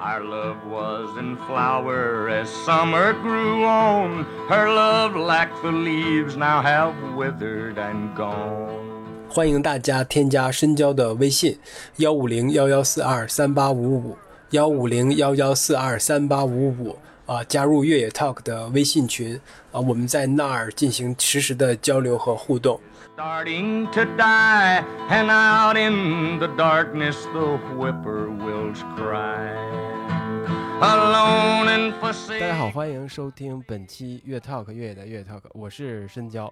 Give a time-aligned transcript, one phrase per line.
[0.00, 4.26] Our love was in flower as summer grew on.
[4.48, 8.68] Her love, like the leaves, now have withered and gone.
[9.28, 11.58] 欢迎大家添加深交的微信：
[11.96, 14.18] 幺五零幺幺四二三八五五，
[14.50, 19.40] 幺五零幺幺四二三八五五啊，加入越野 Talk 的微信群
[19.72, 22.78] 啊，我们在那儿进行实时的交流和互动。
[30.79, 36.51] 大家好欢迎收听本期越 Talk 越野的越 Talk，我是深交。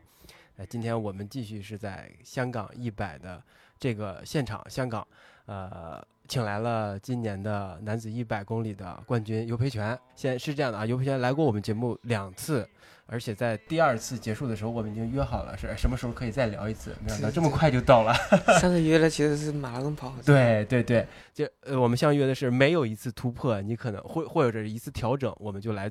[0.57, 3.41] 呃，今天我们继续是在香港一百的
[3.79, 5.07] 这个现场，香港，
[5.45, 9.97] 呃，请来了今年的男子一百公里的冠军尤培全。
[10.13, 12.67] 先是这样的啊，尤培全来过我们节目两次，
[13.07, 18.13] 而且在第二次结束的时候，我们已经约好了是什么时候可以再聊一次，没想到这么快就到了。
[18.59, 25.89] 上次约的其实是马拉松跑，对对对，就呃，我们相约的是没有一次突破，你可能会或者是一次调整，我们就来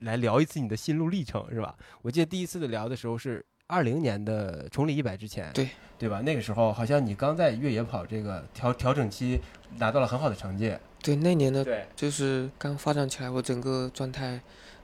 [0.00, 1.74] 来聊一次你的心路历程，是吧？
[2.02, 5.68] 我记得第一次的聊的时候是二零年的崇礼一百之前，对
[5.98, 6.20] 对吧？
[6.20, 9.38] 那个时候好像你刚在越野跑这个调调整期
[9.76, 14.40] 拿到了很好的成绩，对那年的对，就是刚发展起来，我整个状态，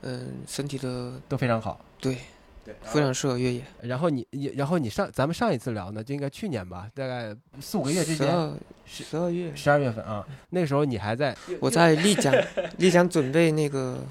[0.07, 2.19] 嗯，身体的都非常好，对
[2.63, 3.65] 对，非常适合越野。
[3.81, 12.35] 然后你你然后你上咱们上一次聊呢，就应该去年吧，大概四五个月之前，十二十二月，十二月份啊，那个时候你还在我在丽江，
[12.77, 14.05] 丽江准备那个，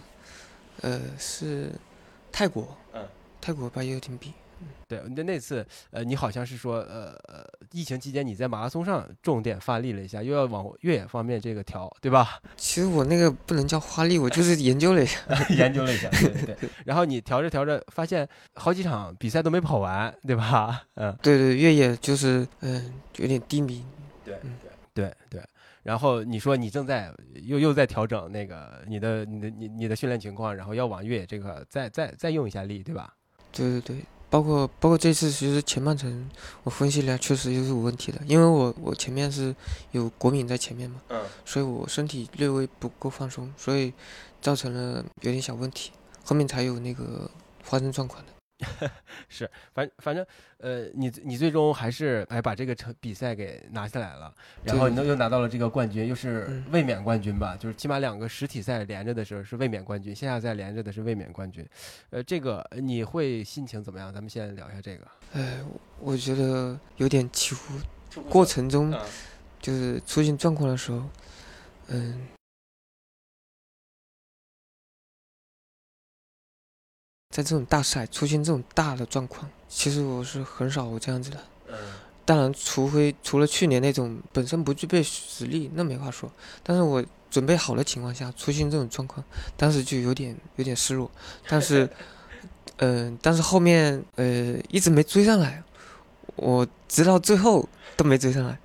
[0.81, 1.71] 呃，是
[2.31, 3.05] 泰国，嗯，
[3.39, 4.33] 泰国八幺零 B，
[4.87, 12.39] 对，那那次，呃，你好像是说，呃呃，疫情期间你在马拉松上重点发力了一下，又要往越野方面这个调，对吧？
[12.55, 16.69] 其实我那个不能叫发力，我就是 研究了一下， 研究了一下，对对对。
[16.85, 20.83] 然后你调着调着，发现好几场比赛都没跑完，对吧？
[20.95, 23.83] 嗯，对对，越野就是嗯有点低迷，
[24.23, 24.55] 对嗯
[24.93, 25.41] 对对。
[25.81, 33.13] 然后你说你正在又又在调整那个你的你的你你的训练情况，然后要往越野这个再再再用一下力，对吧？
[33.51, 33.97] 对对对，
[34.33, 36.27] 包括包括这次其实前半程
[36.63, 39.55] 我分析了确实就是有问题的，因为我我前面是
[39.91, 43.93] 有国敏在前面嘛，嗯，所以我身体略微不够放松，所以
[44.41, 45.91] 造成了有点小问题，
[46.25, 47.29] 后面才有那个
[47.61, 48.31] 发生状况的。
[49.27, 50.25] 是，反反正，
[50.59, 54.33] 呃，你你最终还是哎把这个成比赛给拿下来了，
[54.63, 57.57] 然后你又又拿到了这个冠军，又是嗯卫冕冠军吧？
[57.59, 61.67] 就是起码两个实体赛连着的时候是卫冕冠军，线下赛连着的是卫冕冠军。
[62.11, 64.13] 呃，这个你会心情怎么样？
[64.13, 65.59] 咱们先聊一下这个哎，
[65.99, 67.73] 我觉得有点起伏，
[68.29, 69.01] 过程中嗯
[69.59, 71.03] 就是出现状况的时候，
[71.87, 72.27] 嗯，
[77.33, 81.37] 在这种大赛出现这种大的状况，其实我是很少有这样子的。
[81.67, 81.75] 嗯
[82.25, 86.31] 当然，除非除了去年那种本身不具备实力，那没话说。
[86.63, 89.21] 但是我准备好的情况下出现这种状况，
[89.57, 91.11] 当时就有点有点失落。
[91.49, 91.89] 但是，
[92.77, 95.61] 嗯、但是后面呃一直没追上来，
[96.37, 97.67] 我直到最后
[97.97, 98.57] 都没追上来，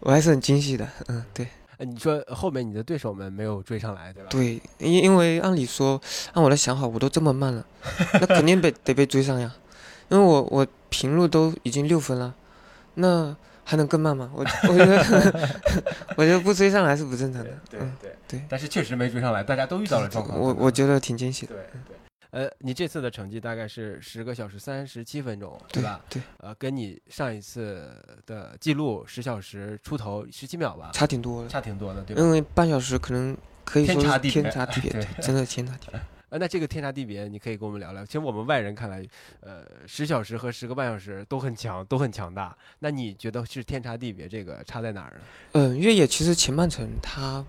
[0.00, 0.88] 我还是很惊喜的。
[1.08, 1.46] 嗯，对
[1.78, 4.28] 呃你说后面你的对手们没有追上来，对吧？
[4.30, 6.00] 对，因因为按理说，
[6.32, 7.64] 按我的想法，我都这么慢了，
[8.14, 9.54] 那肯定被得被追上呀。
[10.08, 12.34] 因为我我平路都已经六分了，
[12.94, 14.30] 那还能更慢吗？
[14.34, 15.50] 我我觉得
[16.16, 17.50] 我觉得不追上来是不正常的。
[17.70, 20.38] 对嗯，对对但是确实没追上来，大家都遇到了状况。
[20.38, 21.54] 我我觉得挺惊喜的。
[21.54, 21.96] 对对。
[22.34, 26.04] 呃，你这次的成绩大概是十个小时三十七分钟，对吧？
[26.10, 27.88] 对，呃，跟你上一次
[28.26, 32.20] 的记录十小时出头十七秒吧，差挺多的，差挺多的，对吧？
[32.20, 34.90] 因为半小时可能可以说 是天差地别
[35.22, 36.00] 真的天差地别。
[36.30, 38.04] 呃，那这个天差地别，你可以跟我们聊聊。
[38.04, 39.06] 其实我们外人看来，
[39.38, 42.56] 呃，十小时和十个半小时都很强，都很强大。
[42.80, 45.20] 那你觉得是天差地别，这个差在哪儿呢？
[45.52, 47.46] 嗯，越野其实前半程它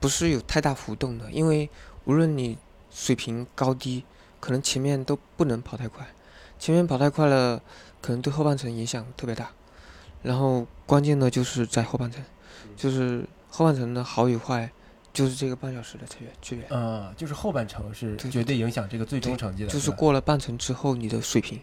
[0.00, 1.68] 不是有太大浮动的，因为
[2.06, 2.56] 无论你
[2.90, 4.02] 水平高低，
[4.44, 6.06] 可能前面都不能跑太快，
[6.58, 7.62] 前面跑太快了，
[8.02, 9.50] 可能对后半程影响特别大。
[10.22, 12.22] 然后关键的就是在后半程，
[12.76, 14.70] 就是后半程的好与坏，
[15.14, 21.58] 就是这个半小时的区别区别，呃，就是后半程是对绝对影响这个最终成绩的，就是过了半程之后，你的水平，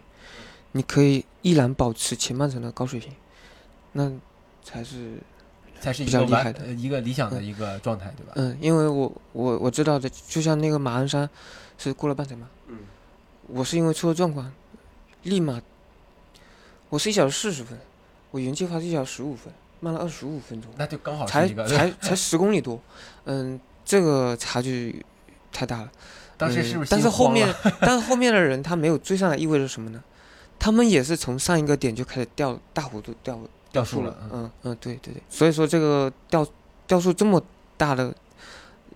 [0.71, 3.13] 你可以依然保持前半程的高水平，
[3.91, 4.11] 那
[4.63, 5.19] 才是
[5.81, 8.33] 才是一比个完较厉害的呃一个理想的嗯一个状态，对吧？
[8.35, 11.29] 嗯，因为我我我知道的，就像那个马鞍山
[11.77, 12.77] 是过了半程嘛，嗯，
[13.47, 14.49] 我是因为出了状况，
[15.23, 15.61] 立马，
[16.89, 17.77] 我是一小时四十分，
[18.29, 21.47] 我原计划是一小时十五分，慢了二十五分钟，那就刚好才。
[21.65, 22.79] 才 才十公里多，
[23.25, 25.03] 嗯，这个差距
[25.51, 25.91] 太大了。
[26.37, 26.89] 当时是不是？
[26.89, 30.03] 嗯但是后面，但是后面的人他没有追上来，意味着什么呢？
[30.57, 36.45] 他们也是从上一个点就开始掉大幅度掉速掉速了，嗯嗯嗯，对对对，所以说这个掉
[36.87, 37.41] 掉速这么
[37.77, 38.13] 大的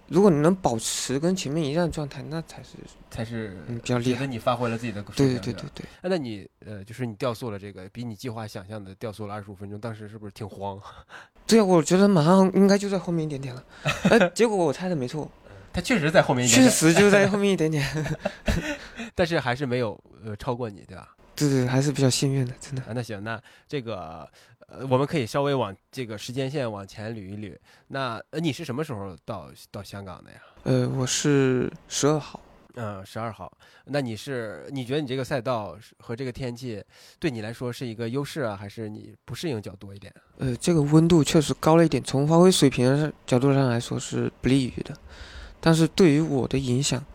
[0.08, 2.70] 如果你能保持跟前面一样的状态，那才是
[3.10, 5.86] 才是嗯比较厉害觉得你发挥了自己的水对对对对对。
[6.02, 10.80] 啊那你呃，就是你掉速了这个，比你计划想象的掉速了二十五分钟，当时是不是挺慌？
[11.48, 13.64] 对啊，我觉得马上应该就在后面一点点了，
[14.12, 15.30] 哎，结果我猜的没错，
[15.74, 17.84] 他确实在后面一点确，实就在后面一点点。
[19.16, 21.16] 但是还是没有呃超过你，对吧？
[21.36, 22.82] 对对，还是比较幸运的，真的。
[22.84, 24.28] 啊，那行，那这个
[24.68, 27.56] 呃，我们可以稍微往这个时间线往前捋一捋。
[27.88, 30.38] 那呃，你是什么时候到到香港的呀？
[30.64, 32.40] 呃，我是十二号，
[32.74, 33.52] 嗯，十二号。
[33.86, 36.84] 那你是你觉得你这个赛道和这个天气
[37.20, 40.12] 对你来说是一个优势啊，还是你不适应较多一点？
[40.40, 44.96] 呃，这个温度确实高了一点，从发挥水平的角度上来说是不利于的，
[45.60, 47.06] 但是对于我的影响，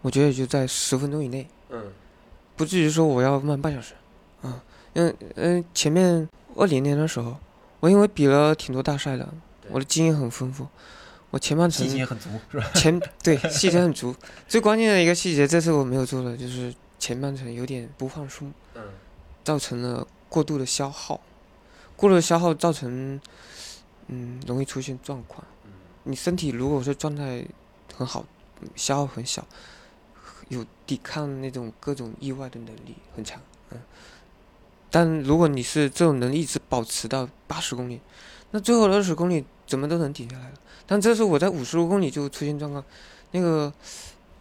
[0.00, 1.92] 我觉得也就在十分钟以内，嗯
[2.56, 3.94] 不至于说我要慢半小时，
[4.42, 4.64] 啊，
[4.94, 7.36] 因为嗯、前面二零年的时候，
[7.80, 9.28] 我因为比了挺多大赛的，
[9.70, 10.66] 我的经验很丰富，
[11.30, 12.68] 我前半程信心很足，是吧？
[12.74, 14.14] 前 对细节很足，
[14.48, 18.82] 最关键的一个细节，这次我没有做的就是前半程有点不放松，嗯
[19.44, 21.20] 造成了过度的消耗，
[21.96, 23.20] 过度的消耗造成，
[24.08, 25.42] 嗯，容易出现状况。
[25.64, 25.70] 嗯
[26.04, 27.44] 你身体如果说状态
[27.94, 28.24] 很好，
[28.62, 29.46] 嗯消耗很小，
[30.48, 33.40] 有抵抗那种各种意外的能力很强，
[33.70, 33.78] 嗯。
[34.90, 38.00] 但如果你是这种能力一直保持到八十公里，
[38.50, 40.54] 那最后二十公里怎么都能顶下来了。
[40.86, 42.82] 但这次我在五十多公里就出现状况，
[43.32, 43.72] 那个，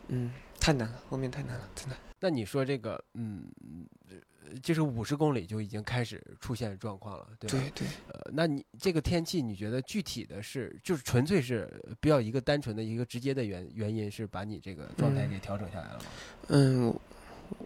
[0.08, 1.96] 嗯，太难了，后面太难了，真的。
[2.20, 3.44] 那你说这个，嗯，
[4.10, 4.16] 呃
[4.64, 7.58] 就是五十公里就已经开始出现状况了，对吧？
[7.60, 7.88] 对对。
[8.08, 11.70] 呃，那你这个天气，你觉得具体的是，就是纯粹是
[12.00, 16.06] 比较一个单纯的一个直接的原原因是把你这个状态嗯给调整下来了吗？
[16.48, 17.00] 嗯，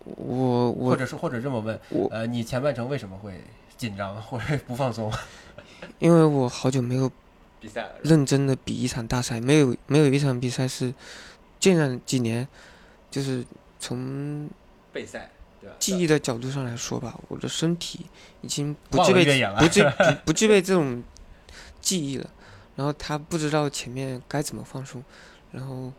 [0.06, 3.40] 我我或者是或者这么问，我呃，你前半程为什么会
[3.78, 5.12] 紧张或者不放松？
[6.00, 7.12] 因为我好久没有
[7.60, 10.94] 比赛了认真的比一场大赛，没有没有一场比赛是
[11.60, 12.48] 近两几年，
[13.10, 13.44] 就是
[13.80, 14.50] 从
[14.92, 15.76] 备赛，对吧？
[15.80, 18.06] 记忆的角度上来说吧，我的身体
[18.42, 19.24] 已经不具备
[19.60, 19.90] 不具不
[20.26, 21.04] 不具备这种
[21.80, 22.30] 记忆了，
[22.76, 25.04] 然后他不知道前面该怎么放松，
[25.52, 25.92] 然后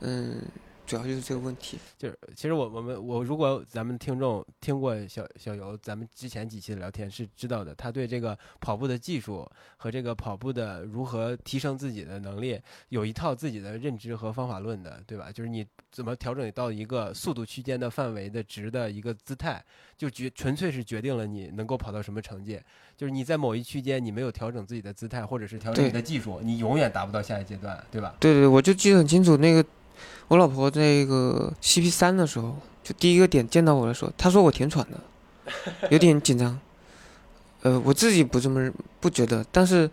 [0.00, 0.42] 嗯，
[0.86, 1.78] 主要就是这个问题。
[1.98, 12.60] 就是其实我我们我如果咱们听众听过小小游咱们之前几期的聊天是知道的，他对这个跑步的技术和这个跑步的如何提升自己的能力
[12.90, 15.30] 有一套自己的认知和方法论的，对吧？
[15.32, 19.62] 就是你怎么调整到一个速度区间的范围的值的一个姿态，
[19.96, 22.60] 就决纯粹是决定了你能够跑到什么成绩。
[22.96, 28.14] 就是你在某一区间你没有调整自己的姿态，或者是调整你的技术，你永远达不到下一阶段，对吧？
[28.18, 29.62] 对对，我就记得很清楚，那个
[30.28, 35.00] 我老婆在那个 CP 三的时候，就第一个点见到我的时候，她说我挺喘的，
[35.90, 36.58] 有点紧张。
[37.62, 38.70] 呃，我自己不这么
[39.00, 39.90] 不觉得，但是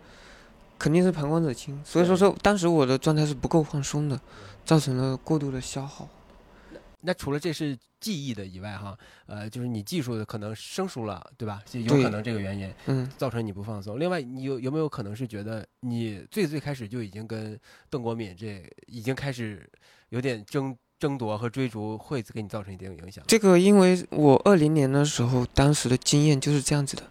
[0.78, 4.20] 肯定是旁观者清，所以说说当时我的状态是不够放松的，
[4.64, 6.08] 造成了过度的消耗。
[7.06, 8.96] 那除了这是记忆的以外，哈，
[9.26, 11.62] 呃，就是你技术的可能生疏了，对吧？
[11.66, 14.00] 就有可能这个原因嗯，造成你不放松。
[14.00, 17.58] 另外，你有有没有可能是觉得你最最开始就已经跟
[17.90, 19.68] 邓国敏这已经开始
[20.08, 23.22] 有点争争夺和追逐，会给你造成一定影响？
[23.26, 27.02] 这个因为我二零年的时候，当时的经验就是这样子的，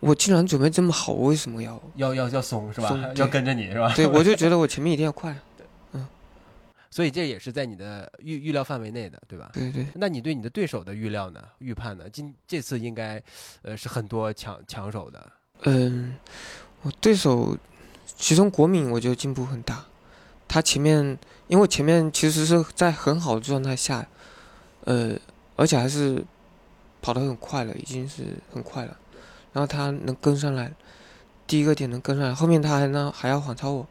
[0.00, 1.82] 我既然准备这么好，我为什么要？
[1.96, 2.98] 要要要松是吧？
[3.16, 3.92] 要跟着你是吧？
[3.94, 5.36] 对，我就觉得我前面一定要快。
[6.90, 9.50] 所以这也是在你的预预料范围内的，对吧？
[9.52, 11.42] 对对，那你对你的对手的预料呢？
[11.58, 12.08] 预判呢？
[12.10, 13.22] 今这次应该，
[13.62, 15.32] 呃，是很多抢抢手的。
[15.62, 16.14] 嗯，
[16.82, 17.56] 我对手
[18.06, 19.84] 其中国敏我觉得进步很大，
[20.46, 21.18] 他前面
[21.48, 24.06] 因为前面其实是在很好的状态下，
[24.84, 25.14] 呃，
[25.56, 26.24] 而且还是
[27.02, 28.96] 跑得很快了，已经是很快了，
[29.52, 30.72] 然后他能跟上来，
[31.46, 33.86] 第一个点能跟上来，后面他还能还要反超我，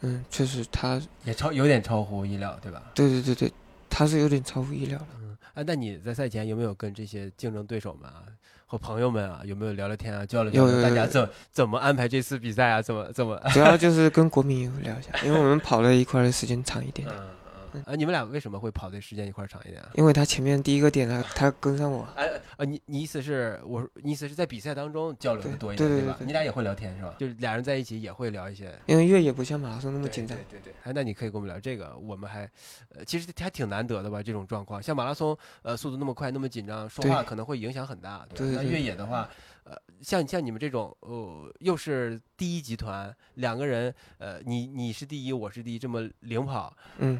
[0.00, 2.82] 嗯，确实他，也超有点超乎意料，对吧？
[2.94, 3.52] 对对对对，
[3.88, 5.06] 他是有点超乎意料的。
[5.20, 8.22] 嗯，啊，那你在赛前有没有跟这些竞争对手们啊
[8.66, 12.82] 和朋友们啊，有没有聊聊天啊，交流交流，大家怎怎么安排这次比赛啊？
[12.82, 13.40] 怎么怎么？
[13.52, 17.08] 主要就是跟国民有聊一下，因为我们跑了一块儿的时间长一点
[17.84, 19.90] 啊，你们俩为什么会跑的时间一块长一点啊？
[19.94, 22.06] 因为他前面第一个点他他跟上我。
[22.16, 25.94] 哎啊，你你意思是我，你意思是在比赛当中交流的多一点，吧？
[25.94, 27.14] 对对对对你俩也会聊天是吧？
[27.18, 30.36] 就是俩人在一起也会聊一些因为越野不像马拉松那么对紧张。
[30.48, 32.50] 对对对，哎，那你可以跟我们聊这个，我们还，
[32.94, 34.22] 呃，其实还挺难得的吧？
[34.22, 38.62] 这种状况，像马拉松，呃，速度那么快，那么紧张，说话可能会影响很大，对吧？
[38.62, 39.28] 那越野的话，
[39.64, 47.18] 呃，像像你们这种，呃，又是第一集团，两个人，呃，你你是第一，我是第一，这么领跑，嗯，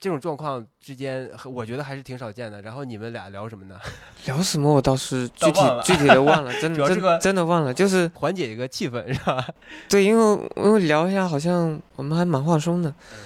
[0.00, 2.60] 这种状况之间，我觉得还是挺少见的。
[2.62, 3.78] 然后你们俩聊什么呢？
[4.26, 9.46] 聊什么我倒是具体 具体的忘了，真的主要这个真真的忘了，就是缓解一个气氛是吧？
[9.88, 12.90] 对，因为因为聊一下，好像我们还蛮放松的。
[12.90, 13.18] 嗯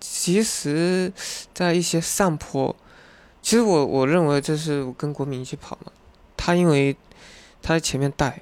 [0.00, 1.12] 其实，
[1.52, 2.74] 在一些上坡，
[3.42, 5.90] 其实我我认为这是我跟国民一起跑嘛，
[6.36, 6.96] 他因为
[7.60, 8.40] 他在前面带，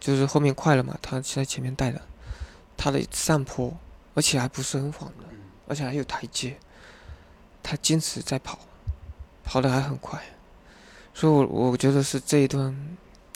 [0.00, 2.00] 就是后面快了嘛，他是在前面带的，
[2.76, 3.72] 他的上坡，
[4.14, 5.24] 而且还不是很缓的，
[5.68, 6.56] 而且还有台阶，
[7.68, 8.58] 他坚持在跑，
[9.44, 10.18] 跑得还很快，
[11.12, 12.74] 所以我我觉得是这一段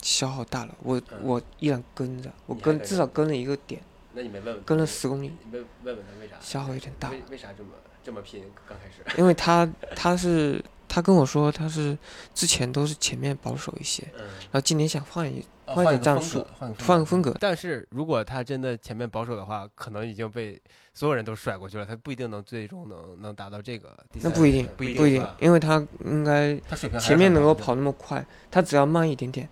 [0.01, 3.83] 消耗大了，我嗯我依然跟着，我跟跟至少跟了一个点，
[4.15, 6.37] 那你没问问跟了十公里，你问问问他为啥？
[6.41, 7.11] 消耗有点大。
[7.11, 7.71] 为为啥这么
[8.03, 8.43] 这么拼？
[8.67, 11.97] 刚开始，因为他他是他跟我说他是
[12.35, 17.35] 之前都是前面保守一些，嗯，然后今年想换一哦换战术，换个风格。
[17.41, 20.61] 但是如果他真的前面保守的话，可能已经被
[20.93, 23.97] 所有人都甩过去了，他不一定能最终能能达到这个。
[24.21, 26.55] 那不一定，不一定不一定，因为他应该
[27.01, 29.49] 前面能够跑那么快，他只要慢一点点，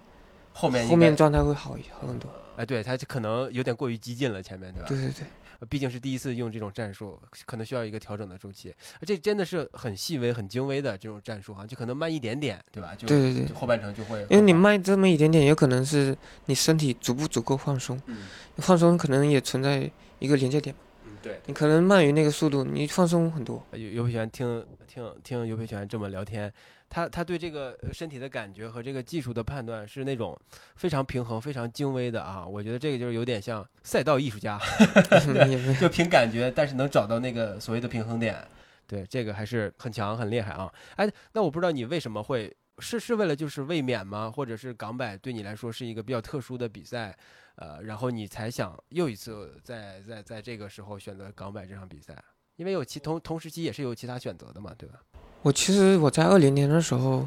[0.53, 2.29] 后面后面状态会好一好很多。
[2.57, 4.89] 哎，对他就可能有点过于激进了，前面对吧？
[4.91, 8.75] 对对对，呃毕竟是第一次用这种战术，可能需要一个调整的周期。
[9.03, 12.95] 这真的是很细微、很精微的这种战术哈，就可能慢一点点，对吧？
[12.97, 14.21] 就对对对后半程就会。
[14.31, 18.19] 因为你，慢这么一点点，有可能是你身体足不足够放松，嗯
[18.57, 20.75] 放松可能也存在一个临界点，
[21.05, 21.41] 嗯，对。
[21.47, 23.65] 你可能慢于那个速度，你放松很多。
[23.73, 26.53] 尤尤培全听听听尤培全这么聊天，
[26.91, 30.39] 他他对这个呃身体的感觉和这个技术的判断是那种
[30.75, 32.45] 非常平衡、非常精微的啊。
[32.45, 34.61] 我觉得这个就是有点像赛道艺术家
[35.81, 38.47] 就凭感觉，但是能找到那个所谓的平衡点。
[38.89, 40.71] 对，这个还是很强、很厉害啊。
[40.97, 44.29] 哎，那我不知道你为什么会是是为了就是卫冕吗？
[44.29, 47.17] 或者是港百对你来说是一个比较特殊的比赛，
[47.55, 52.21] 呃，然后你才想又一次在在在这个时候选择港百这场比赛？
[52.57, 55.01] 因为有其同同时期也是有其他选择的嘛，对吧？
[55.43, 57.27] 我其实我在二零年的时候，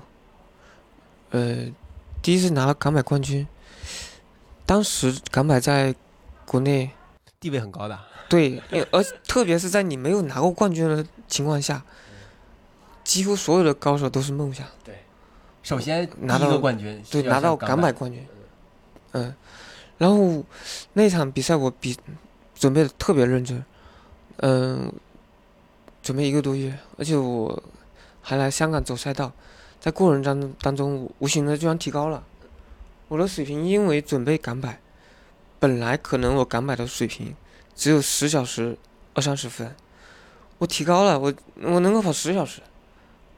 [1.32, 1.66] 呃，
[2.22, 3.48] 第一次拿了港百冠军，
[4.66, 5.96] 当时港百在
[6.46, 6.92] 国内
[7.40, 11.84] 地位很高的，对，而特别是在你没有拿过冠军的情况下，
[13.04, 15.00] 几乎所有的高手都是梦想，对
[15.64, 18.26] 首先拿到冠军对，拿到上港百冠军，
[19.14, 19.34] 嗯，
[19.98, 20.44] 然后
[20.94, 21.98] 那场比赛我比
[22.54, 23.66] 准备的特别认真，
[24.38, 24.94] 嗯，
[26.04, 27.64] 准备一个多月，而且我
[28.24, 29.32] 还来香港走赛道，
[29.80, 32.24] 在过程当中当中，无形的居然提高了
[33.10, 34.80] 我的水平，因为准备港百，
[35.60, 37.36] 本来可能我港百的水平
[37.76, 38.76] 只有十小时
[39.14, 39.76] 二三十分，
[40.58, 42.62] 我提高了，我我能够跑十小时。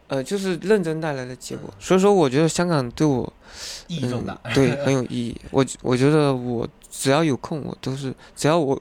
[0.07, 3.33] 呃，就是认真带来的结果，所以说我觉得香港对我
[3.87, 4.39] 意义重大。
[4.43, 5.35] 嗯，对，很有意义。
[5.49, 8.79] 我我觉得我只要有空，我都是只要我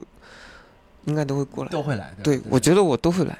[1.05, 1.71] 应该都会过来。
[1.71, 3.39] 都会来，对，我觉得我都会来。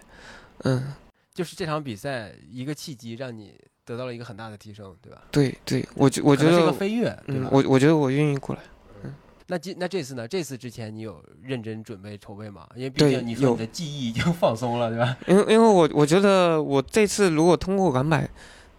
[0.64, 0.96] 嗯，
[1.36, 5.22] 就是这场比赛一个契机，让你得到了一个很大的提升，对吧？
[5.30, 8.62] 对对，我觉我觉可能是个，飞跃，对吧？，嗯我我觉得我愿意过来。
[9.04, 9.14] 嗯
[9.48, 10.28] 那今那这次呢？
[10.28, 12.68] 这次之前你有认真准备筹备吗？
[12.76, 15.16] 因为毕竟你说你的记忆已经放松了，对吧？
[15.28, 18.28] 因为因为我我觉得我这次如果通过港百，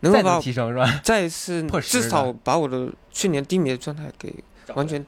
[0.00, 1.00] 能够再提升是吧？
[1.04, 4.34] 再次 破十至少把我的去年低迷的状态给
[4.74, 5.06] 完全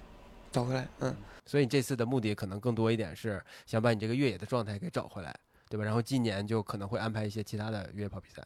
[0.53, 0.87] 找回来。
[1.01, 5.35] 嗯，所以你这次的目的可能更多一点是想把你这个越野的状态给找回来，
[5.69, 5.85] 对吧？
[5.85, 8.43] 然后今年就可能会安排一些其他的越野跑比赛。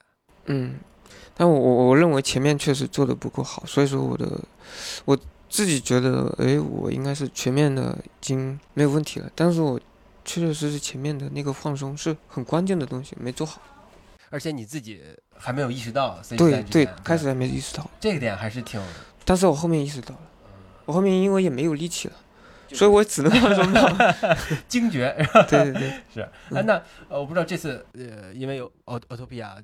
[0.47, 0.75] 嗯，
[1.35, 4.41] 但我我我认为前面确实做的不够好，所以说我的
[5.05, 5.17] 我
[5.49, 9.79] 自己觉得，哎，我应该是全面的已经没有问题了，但是我
[10.25, 13.61] 确确实实前面的那个放松是很关键的东西没做好。
[14.31, 15.02] 而且你自己
[15.37, 18.81] 还没有意识到对对开始还没意识到，这一点还是挺，
[19.25, 20.21] 但是我后面意识到了，
[20.87, 22.14] 我后面因为也没有力气了，
[22.73, 23.88] 所以我只能放松跑。
[24.69, 25.14] 惊觉。
[25.49, 26.21] 对对对，是，
[26.55, 26.75] 哎，那
[27.09, 29.57] 呃，我不知道这次呃，因为有奥奥托比亚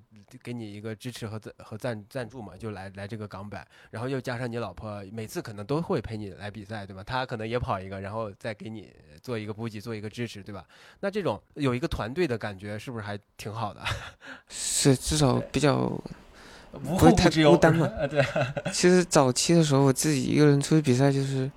[0.42, 7.02] 给你一个支持和赞和赞赞助嘛，就来来这个港版，然后又加上你老婆每次可能都会陪你来比赛，对吧？
[7.02, 10.64] 她可能也跑一个，然后再给你做一个补给，做一个支持，对吧？
[11.00, 13.80] 那这种有一个团队的感觉，是不是还挺好的？
[14.48, 15.92] 是至少比较。
[16.70, 18.22] 不会太孤单嘛呃， 对，
[18.70, 21.50] 其实早期的时候，我自己一个人出去比赛，就是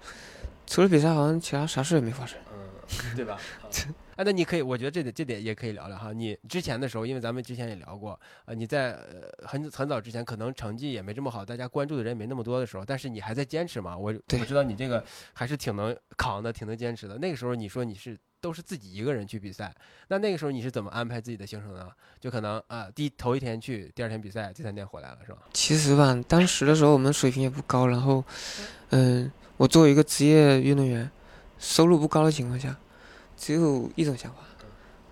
[0.65, 2.39] 除了比赛，好像其他啥事也没发生。
[2.53, 3.38] 嗯，对吧？
[4.18, 6.12] 啊，那你可以，我觉得这点这点也可以聊聊哈。
[6.12, 13.98] 你之前的时候，因为咱们之前也聊过，呃，你在呃很很早之前，可能成绩也没这么好，大家关注的人也没那么多的时候，但是你还在坚持嘛。
[13.98, 15.03] 我我知道你这个
[15.34, 17.18] 还是挺能扛的，挺能坚持的。
[17.18, 19.74] 那个时候你说你是都是自己一个人去比赛，
[20.10, 21.89] 那那个时候你是怎么安排自己的行程呢？
[22.20, 25.39] 就可能啊、第一头一天去，第二天比赛，第三天回来了，是吧？
[25.53, 28.24] 其实吧，当时的时候我们水平也不高，然后，
[28.89, 31.08] 嗯，我作为一个职业运动员，
[31.60, 32.75] 收入不高的情况下，
[33.38, 34.38] 只有一种想法，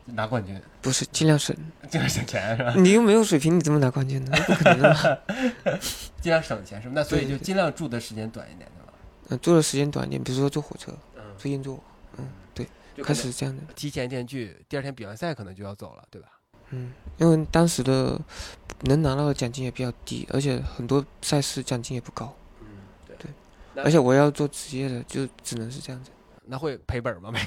[0.06, 1.56] 拿冠军，不是尽量省，
[1.88, 2.74] 尽量省钱是吧？
[2.75, 4.36] 你又没有水平，你怎么拿冠军呢？
[4.48, 4.91] 不可能。
[6.20, 6.94] 尽量省钱是吧？
[6.96, 8.94] 那所以就尽量住的时间短一点，对吧？
[9.27, 11.79] 嗯，住的时间短一点，比如说坐火车，嗯，坐硬座，
[12.18, 12.68] 嗯，对，
[13.03, 13.62] 开始这样的。
[13.75, 16.27] 提前一天去，第二天比完赛可能就要走了，对吧？
[16.72, 18.20] 嗯，因为当时的
[18.82, 22.36] 能拿到的奖金也比较低，而且很多赛事奖金也不高，
[23.83, 26.12] 而且我要做职业的，就只能是这样子。
[26.51, 27.31] 那会赔本吗？
[27.31, 27.39] 没，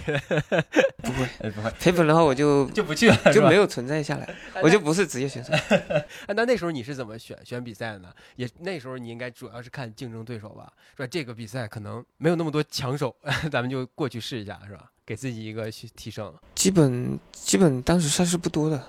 [1.03, 5.53] 不会 哎不会，赔本的话，我就 就不去了，就没有存在下来，我就不是职业选手。
[6.27, 8.09] 哎那那时候你是怎么选选比赛的呢？
[8.37, 10.73] 也那时候你应该主要是看竞争对手吧？
[10.97, 13.13] 说这个比赛可能没有那么多强手，
[13.51, 14.89] 咱们就过去试一下，是吧？
[15.05, 16.33] 给自己一个提提升。
[16.55, 18.81] 基本基本当时赛事不多的，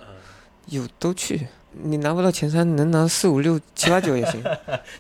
[0.68, 1.48] 有都去。
[1.72, 4.44] 你拿不到前三，能拿四五六七八九也行。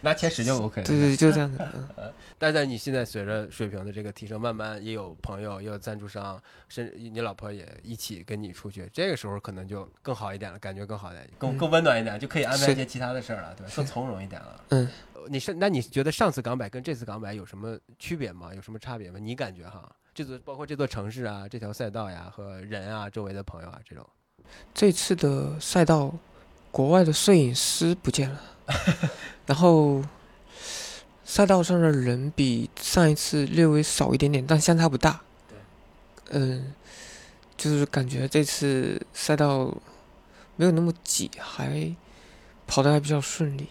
[0.01, 0.81] 拿前十就 OK。
[0.81, 1.59] 对对，就这样子。
[1.71, 2.11] 嗯，
[2.43, 13.71] 但在你现在随着水平的这个提升，慢慢也有朋友，也有赞助商，甚至你老婆也一起跟你出去，这个时候可能就更好一点了，感觉更好一点，更嗯更温暖一点，就可以安排一些其他的事儿了，对吧？
[13.73, 14.61] 更从容一点了。
[14.71, 18.53] 嗯呃，你是那你觉得上次港百跟这次港百有什么区别吗？
[18.53, 19.17] 有什么差别吗？
[19.17, 24.05] 你感觉哈，这座包括这座城市啊，这条赛道呀，和人啊，周围的朋友啊，这种，
[24.73, 26.13] 这次的赛道，
[26.71, 28.41] 国外的摄影师不见了，
[29.47, 30.03] 然后
[31.25, 35.21] 赛道上的人比上一次略微少一点点，但相差不大。
[35.49, 35.57] 对，
[36.31, 36.73] 嗯，
[37.55, 39.75] 就是感觉这次赛道
[40.55, 41.95] 没有那么挤，还
[42.67, 43.67] 跑得还比较顺利。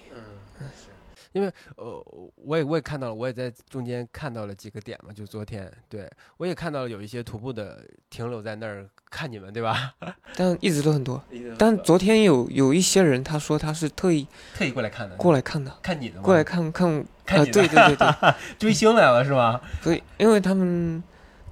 [1.32, 2.04] 因为呃，
[2.36, 9.94] 我也我也看到了，我也在中间看到了几个点嘛，就昨天，对我也看到了有一些徒步的停留在那儿看你们，对吧？
[10.36, 11.22] 但一直都很多。
[11.58, 16.22] 但昨天有有一些人，他说他是特意特意过来看的，过来看的，看你的吗？
[16.22, 19.60] 过来看看，啊，看你的对对对对， 追星来了是吧？
[19.80, 21.02] 所以因为他们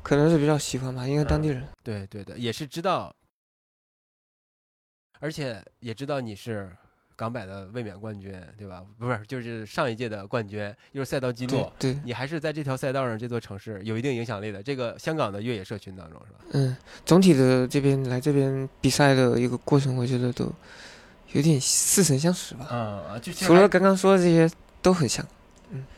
[0.02, 1.66] 可能是比较喜欢吧，因为当地人。
[1.82, 3.14] 对对的，也是知道，
[5.20, 6.70] 而且也知道你是
[7.20, 8.82] 港百的卫冕冠军，对吧？
[8.98, 11.70] 不是，就是上一届的冠军，又是赛道记录。
[11.78, 14.62] 对，你还是在这条赛道上，这座城市有一定影响力的。
[14.62, 16.38] 这个香港的越野社群当中，是吧？
[16.52, 16.74] 嗯，
[17.04, 20.50] 总体的这边来这边比赛的一个过程，我觉得都
[21.32, 22.66] 有点似曾相识吧。
[22.72, 25.22] 嗯、除了刚刚说的这些，都很像。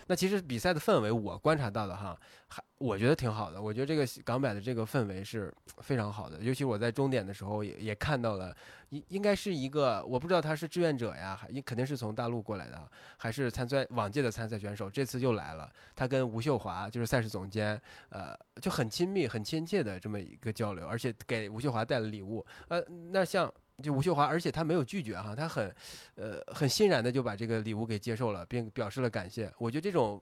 [0.06, 3.60] 那其实比赛的氛围，我观察到的哈，还我觉得挺好的。
[3.60, 8.54] 我觉得这个港百的这个氛围是非常好的，尤其我在终点的时候也也看到了，
[8.90, 15.70] 应应该是一个我不知道他是志愿者呀，还肯定是从大陆过来的，还是参赛往届的参赛选手，这次又来了。
[15.94, 17.80] 他跟吴秀华就是赛事总监，
[18.10, 22.44] 呃，就很亲密、很亲切的这么一个交流，而且给吴秀华带了礼物。
[22.68, 25.74] 呃，那像就吴秀华，而且他没有拒绝哈，他很，
[26.16, 29.52] 呃，很欣然的就把这个礼物给接受了，并表示了感谢。
[29.58, 30.20] 我觉得这种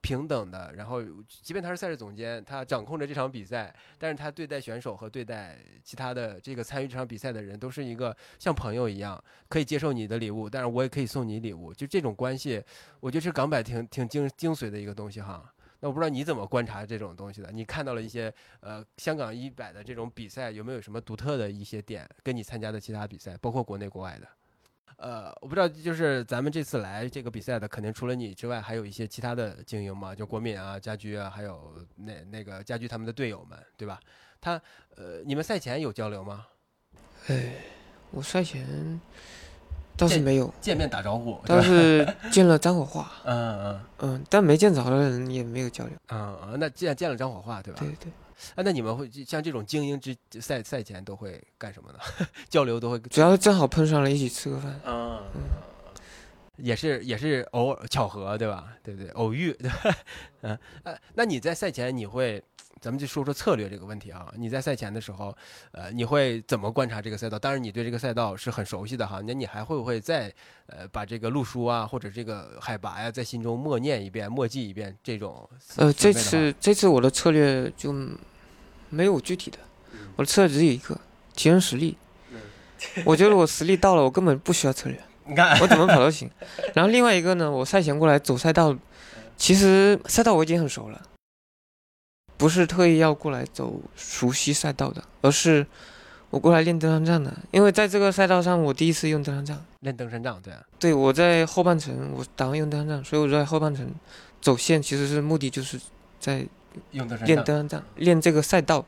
[0.00, 1.02] 平等的，然后
[1.42, 12.62] 即便他是赛事总监，他掌控着这场比赛，但是他对待选手和对待其他的这个参与这场比赛的人，都是一个像朋友一样，可以接受你的礼物，但是我也可以送你礼物，就这种关系，
[13.00, 15.52] 我觉得是港百挺挺精精髓的一个东西哈。
[15.82, 17.50] 那我不知道你怎么观察这种东西的？
[17.50, 24.28] 你看到了一些呃香港一百的这种比赛，有没有什么独特的一些点，跟你参加的其他比赛，包括国内国外的？
[24.98, 33.98] 呃，我不知道，就是咱们这次来这个比赛的，肯定除了你之外，还有一些其他的精英嘛，就国敏啊、家居啊，还有那那个家居他们的队友们，对吧？
[34.40, 34.62] 他
[34.94, 36.46] 呃，你们赛前有交流吗？
[37.26, 37.54] 哎，
[38.12, 39.00] 我赛前
[39.96, 45.92] 倒是没有，见面打招呼，倒是 见了张火化，嗯嗯嗯，但没见着的人也没有交流。
[46.08, 47.80] 嗯嗯，那见见了张火化，对吧？
[47.80, 48.10] 对对，
[48.54, 51.98] 啊，那你们会像这种精英之赛赛前都会干什么呢？
[52.48, 54.80] 交流都会主要是正好碰上了一起吃个饭。
[54.86, 55.20] 嗯，
[56.56, 58.68] 也是也是偶尔巧合，对吧？
[58.82, 59.96] 对对，偶遇，对吧？
[60.42, 62.42] 嗯呃，那你在赛前你会，
[62.80, 64.32] 咱们就说说策略这个问题啊。
[64.36, 65.36] 你在赛前的时候，
[65.72, 67.38] 呃，你会怎么观察这个赛道？
[67.38, 69.20] 当然，你对这个赛道是很熟悉的哈。
[69.26, 70.32] 那你还会不会再
[70.66, 75.48] 呃把这个路书啊，或者这个海拔呀，在心中默念一遍、默记一遍这种？
[75.76, 77.94] 呃，这次这次我的策略就
[78.88, 79.58] 没有具体的，
[80.16, 80.98] 我的策略只有一个，
[81.34, 81.96] 提升实力。
[83.04, 86.28] 我觉得我实力到了，我根本不需要策略， 你看，我怎么跑都行。
[86.74, 88.76] 然后另外一个呢，我赛前过来走赛道，
[89.36, 91.00] 其实赛道我已经很熟了，
[92.42, 95.64] 不是特意要过来走熟悉赛道的，而是
[96.28, 97.32] 我过来练登山杖的。
[97.52, 99.64] 因为在这个赛道上，我第一次用登山杖。
[99.78, 103.88] 练登山杖，对啊，对，我在后半程我打算用登山杖，所以我在后半程
[104.40, 105.80] 走线，其实是目的就是
[106.18, 106.44] 在
[106.90, 108.84] 用登山杖，练登山杖，练这个赛道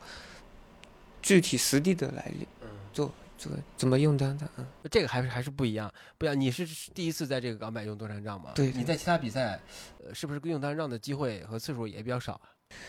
[1.21, 2.45] 具体实地的来练
[2.91, 3.05] 做。
[3.05, 4.49] 做这个怎么用登山杖。
[4.57, 6.37] 嗯，这个还是还是不一样，不一样。
[6.37, 8.51] 你是第一次在这个港百用登山杖吗？
[8.53, 9.61] 对对你在其他比赛，
[10.05, 12.41] 呃，是不是用登山杖的机会和次数也比较少啊？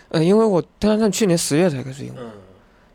[0.09, 2.31] 呃，因为我登山杖去年十月才开始用，嗯，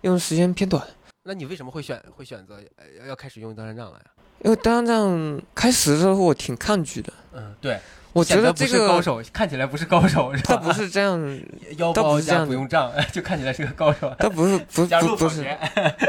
[0.01, 0.81] 用的时间偏短。
[1.23, 4.05] 那你为什么会选会选择呃要开始用登山杖了呀？
[4.43, 7.79] 因为登山杖开始的时候我挺抗拒的，嗯，对，
[8.11, 10.33] 我觉得这个是高手，看起来不是高手？
[10.43, 11.39] 他不是这样，
[11.77, 14.11] 腰包加不是这样不用杖， 就看起来是个高手。
[14.17, 15.45] 他不是 不不不是，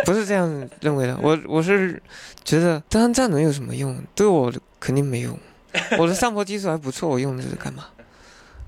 [0.06, 0.48] 不是这样
[0.80, 1.18] 认为的。
[1.20, 2.02] 我我是
[2.42, 4.02] 觉得登山杖能有什么用？
[4.14, 5.38] 对我肯定没用。
[5.98, 7.84] 我的上坡技术还不错，我用这是干嘛？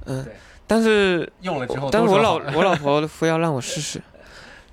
[0.04, 0.34] 嗯对，
[0.66, 4.02] 但是用了之后但是我老 我老婆非要让我试试，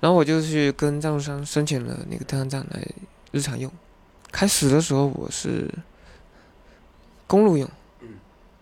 [0.00, 2.82] 然后我就去跟赞助商申请了那个登山杖来
[3.30, 3.70] 日常用。
[4.30, 5.70] 开始的时候我是
[7.26, 7.68] 公路用，
[8.00, 8.08] 嗯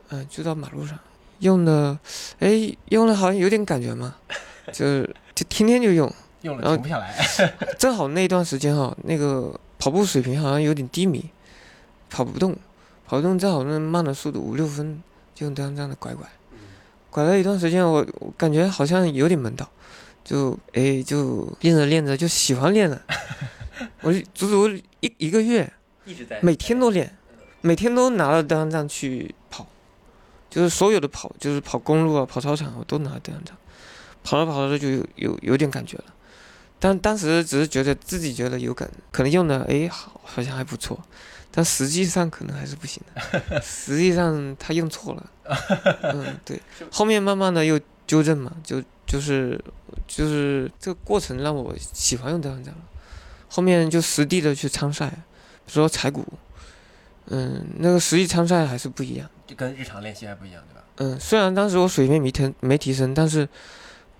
[0.08, 0.98] 嗯，就到马路上
[1.38, 1.98] 用的，
[2.40, 4.16] 哎，用了好像有点感觉嘛，
[4.72, 6.12] 就就天天就用。
[6.42, 7.14] 用了然后停不下来。
[7.78, 11.28] 正好那段时间哈，那个跑步水平好像有点低迷，
[12.08, 12.56] 跑不动，
[13.06, 15.02] 跑不动，正好那慢的速度五六分，
[15.34, 16.26] 就用登山杖的拐拐，
[17.10, 19.68] 拐了一段时间，我我感觉好像有点门道，
[20.24, 23.02] 就哎就 练着练着就喜欢练了，
[24.02, 24.68] 我足足
[25.00, 25.70] 一一个月，
[26.04, 27.16] 一直在每天都练，
[27.60, 29.66] 每天都拿着登山杖去跑，
[30.48, 33.56] 就是所有的跑，就是跑公路啊、跑操场，我都拿着登山杖，
[34.22, 36.04] 跑着跑着就有有有点感觉了。
[36.78, 40.98] 但当时只是觉得自己觉得有感，可能用的哎好好像还不错，
[41.50, 43.60] 但实际上可能还是不行的。
[43.62, 45.30] 实际上他用错了，
[46.14, 46.60] 嗯对，
[46.90, 49.62] 后面慢慢的又纠正嘛，就就是
[50.06, 52.80] 就是这个过程让我喜欢用登山杖了。
[53.48, 56.24] 后面就实地的去参赛，比如说踩谷，
[57.26, 59.28] 嗯，那个实际参赛还是不一样。
[59.46, 60.84] 就跟日常练习还不一样，对吧？
[60.98, 63.48] 嗯，虽然当时我水平没提没提升，但是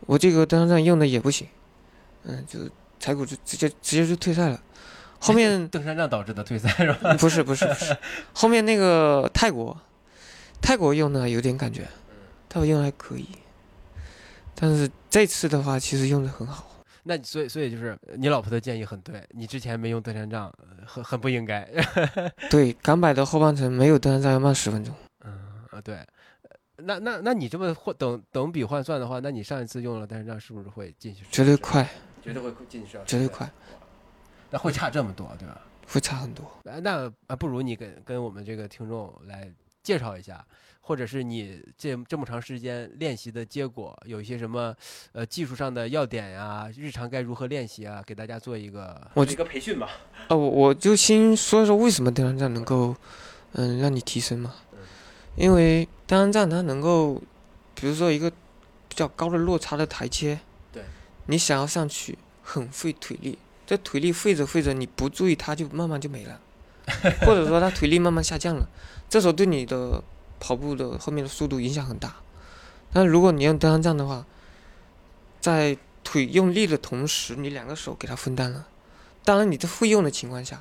[0.00, 1.46] 我这个登山杖用的也不行，
[2.24, 2.58] 嗯，就
[2.98, 4.60] 踩谷就直接直接就退赛了。
[5.20, 7.14] 后面 登山杖导致的退赛是吧？
[7.20, 7.96] 不是不是不是，
[8.32, 9.78] 后面那个泰国，
[10.60, 11.86] 泰国用的有点感觉，
[12.48, 13.28] 泰国用的还可以，
[14.54, 16.66] 但是这次的话其实用的很好。
[17.02, 21.66] 那你所以所以就是你老婆的建议很对，你之前没用登山杖，呃很很不应该。
[22.50, 24.94] 对，港百的后半程没有登山杖要慢十分钟。
[25.24, 25.32] 嗯
[25.70, 26.04] 啊对，呃
[26.84, 31.24] 那那那你这么换等等比换算的话，那你上一次用了登山杖是不是会进去？
[31.30, 31.88] 绝对，快，
[32.22, 33.50] 绝对会进去，绝对快，
[34.50, 35.60] 那会差这么多，对吧？
[35.92, 36.44] 会差很多。
[36.64, 39.50] 呃那啊，不如你跟跟我们这个听众来
[39.82, 40.44] 介绍一下，
[40.80, 44.74] 或者是你这这么长时间练习的结果，有一些什么
[45.12, 49.88] 呃技术上的要点呀，日常该如何练习啊，给大家做一个我一个培训吧。
[50.28, 52.94] 呃，我我就先说说为什么登山杖能够，
[53.52, 54.54] 嗯，让你提升嘛。
[55.36, 57.20] 因为登山杖它能够，
[57.74, 58.30] 比如说一个
[58.88, 60.38] 比较高的落差的台阶，
[60.72, 60.82] 对，
[61.26, 63.38] 你想要上去很费腿力，
[63.70, 66.40] 这腿力费着费着，你不注意它就慢慢就没了，
[67.20, 68.68] 或者说它腿力慢慢下降了，
[69.08, 70.02] 这时候对你的
[70.40, 72.16] 跑步的后面的速度影响很大。
[72.92, 74.26] 但如果你用登山杖的话，
[75.40, 78.66] 在腿用力的同时，你两个手给它分担了。
[79.24, 80.60] 当然，你在会用的情况下，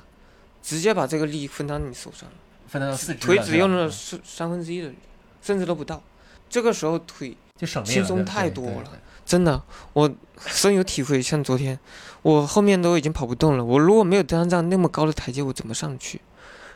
[0.62, 2.36] 直接把这个力分担你手上了，
[2.68, 4.94] 分担到四肢腿只用了三分之一的力，
[5.42, 6.00] 甚至都不到。
[6.48, 8.92] 这个时候腿就省轻松太多了
[9.30, 9.62] 真的，
[9.92, 10.12] 我
[10.44, 11.22] 深有体会。
[11.22, 11.78] 像昨天，
[12.22, 13.64] 我后面都已经跑不动了。
[13.64, 16.20] 我如果没有登山杖那么高的台阶，我怎么上去？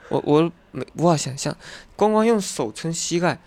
[0.08, 1.56] 我我没无法想象，
[1.96, 3.40] 光光用手撑膝盖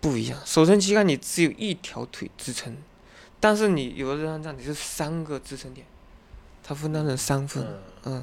[0.00, 0.38] 不一样。
[0.44, 2.76] 手撑膝盖你只有一条腿支撑，
[3.40, 5.84] 但是你有了登山杖，你是三个支撑点，
[6.62, 7.66] 它分担了三份。
[8.04, 8.14] 嗯。
[8.14, 8.22] 嗯，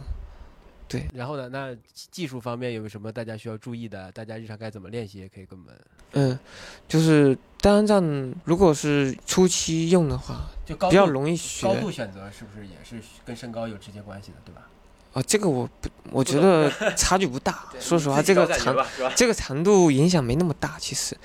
[1.13, 1.49] 然后呢？
[1.49, 4.11] 那技技术方面有没有什么大家需要注意的？
[4.11, 5.19] 大家日常该怎么练习？
[5.19, 5.75] 也可以跟我们
[6.13, 6.39] 嗯，
[6.87, 11.65] 就是登山杖，如果是初期用的话，就高比较容易学。
[11.67, 14.67] 高度选择是不是也是跟身高有直接关系的，对吧？
[15.13, 17.67] 啊，这个我不，我觉得 差距不大。
[17.79, 18.75] 说实话，这个长
[19.15, 21.17] 这个长度影响没那么大，其实。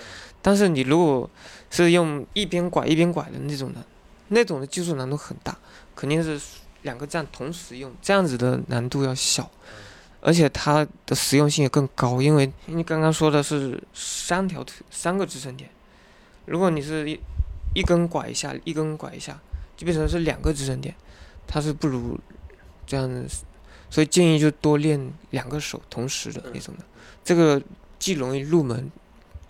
[0.42, 1.28] 但是你如果
[1.70, 3.84] 是用一边拐一边拐的那种的，
[4.28, 5.56] 那种的技术难度很大，
[5.94, 6.40] 肯定是
[6.82, 9.50] 两个站同时用，这样子的难度要小，
[10.20, 15.70] 而且它的实用性也更高，因为你刚刚说的是三条腿三个支撑点，
[16.46, 17.20] 如果你是一
[17.74, 19.38] 一根拐一下，一根拐一下，
[19.76, 20.94] 就变成是两个支撑点，
[21.46, 22.18] 它是不如
[22.86, 23.44] 这样子。
[23.92, 26.84] 所以建议就多练两个手同时的那种的，
[27.24, 27.60] 这个
[27.98, 28.88] 既容易入门，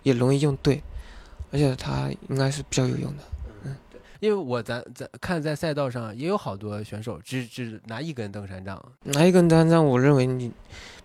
[0.01, 0.81] 也容易用对，
[1.51, 3.23] 而且它应该是比较有用的。
[4.21, 10.51] 因为我咱咱看在赛道上也有好多选手只只拿一根登山杖，拿一根登山杖，我认为你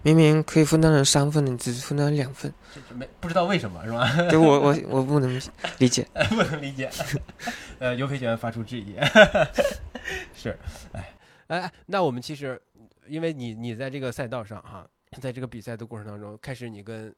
[0.03, 2.53] 明明可以分担了三份的，你只分担两份，
[2.95, 4.13] 没不知道为什么是吧？
[4.29, 5.41] 对我我我不能
[5.79, 6.07] 理解。
[6.29, 6.91] 不能理解。
[7.81, 8.95] 呃，尤培权发出质疑。
[10.35, 10.57] 是，
[10.93, 11.15] 哎
[11.49, 12.61] 哎，那我们其实，
[13.09, 14.87] 因为你你在这个赛道上哈，
[15.23, 17.13] 在这个比赛的过程当中，开始你跟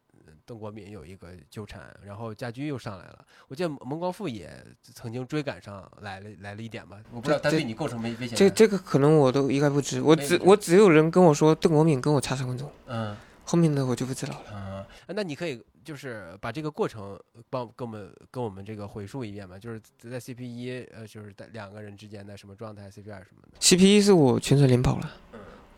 [0.48, 3.22] 邓国敏有一个纠缠，然后家驹又上来了。
[3.48, 4.50] 我记得蒙光富也
[4.94, 8.34] 曾经追赶上来了来了一点吧，我不知道他这对你构成没危险。
[8.34, 14.44] 这这个可能我都一概不知，我只我只有人跟我说邓国敏跟我差三分钟，嗯后面的我就不知道了。
[14.52, 23.58] 嗯，那你可以就是把这个过程帮跟我们跟我们这个回述一遍嘛，就是在 CP 一呃就是在两个人之间的什么状态，CP 二什么的。
[23.58, 25.11] CP 一是我全程连跑了，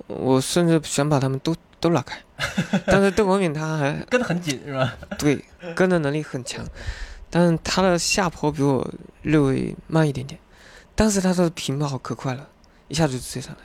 [0.07, 2.21] 我甚至想把他们都都拉开，
[2.87, 4.97] 但是邓国敏他还跟得很紧是吧？
[5.19, 6.65] 对跟的能力很强，
[7.29, 8.87] 但是他的下坡比我
[9.23, 10.39] 略微慢一点点，
[10.95, 12.49] 但是他的平跑可快了，
[12.89, 13.61] 一下子就追上来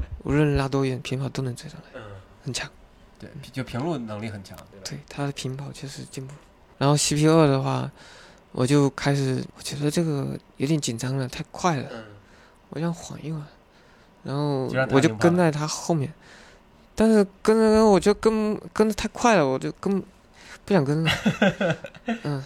[0.00, 2.02] 了，无论拉多远，平跑都能追上来，嗯，
[2.44, 2.68] 很强。
[3.18, 4.80] 对，就平路能力很强，对？
[4.96, 6.34] 对他的平跑确实进步。
[6.78, 7.88] 然后 CP 二的话，
[8.50, 12.04] 我就开始我觉得这个有点紧张了，太快了，嗯，
[12.70, 13.40] 我想缓一缓，
[14.24, 16.12] 然后我就跟在他后面，
[16.94, 20.02] 但是跟着跟我就跟跟的太快了，我就跟
[20.64, 21.10] 不想跟了，
[22.24, 22.42] 嗯，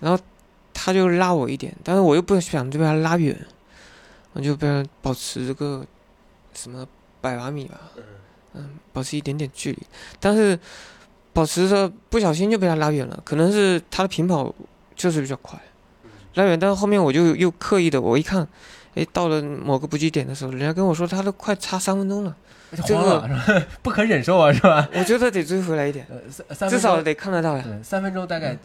[0.00, 0.22] 然后
[0.72, 3.36] 他就拉我一点，但是我又不想就被他拉远，
[4.32, 5.84] 我就被他保持这个
[6.54, 6.86] 什么
[7.20, 7.80] 百把米吧，
[8.54, 9.78] 嗯，保持一点点距离，
[10.20, 10.58] 但是
[11.32, 14.54] 保持着不小心就被他拉远了，可能是他的平跑
[14.94, 15.60] 就是比较快，
[16.34, 18.46] 拉远，但是后面我就又刻意的，我一看，
[18.96, 22.34] 哎，到了某个补给点的时候，人家跟我说他都快差三分钟了，
[22.74, 23.66] 这慌了是吧？
[23.82, 24.88] 不可忍受啊是吧？
[24.94, 26.06] 我觉得得追回来一点，
[26.68, 27.64] 至少得看得到呀。
[27.82, 28.56] 三分钟大概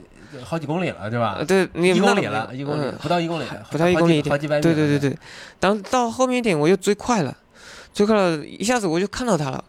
[0.42, 1.46] 好几公里了对吧呃，？
[1.46, 4.62] 对，你一公里了，一公里嗯不到一公里，不到一公里一点好几百米。
[4.62, 5.18] 对对对，对，
[5.60, 7.38] 然后到后面一点我又追快了，
[7.94, 9.64] 追快了，一下子我就看到他了。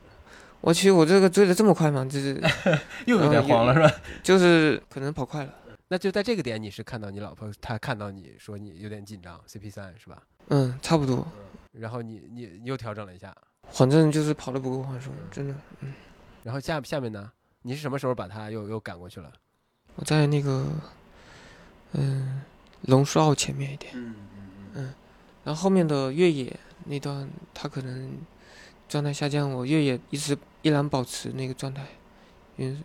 [0.60, 2.04] 我去，我这个追的这么快吗？
[2.08, 2.40] 就是
[3.06, 3.90] 又有点慌了是吧？
[4.22, 5.52] 就是可能跑快了。
[5.88, 10.22] 那就在这个点，你是看到你老婆，她看到你说你有点紧张，CP 三是吧？
[10.48, 11.26] 嗯，差不多，
[11.72, 13.34] 然后你你你又调整了一下，
[13.70, 15.54] 反正就是跑的不够缓冲，真的。
[15.80, 15.92] 嗯。
[16.42, 17.30] 然后下下面呢，
[17.62, 19.32] 你是什么时候把他又又赶过去了？
[19.94, 20.66] 我在那个
[21.92, 22.42] 嗯
[22.82, 24.14] 龙树澳前面一点，嗯
[24.74, 24.94] 嗯
[25.44, 28.18] 然后后面的越野那段，他可能
[28.88, 31.86] 状态下降，我越野一直依然保持那个状态，
[32.56, 32.76] 因为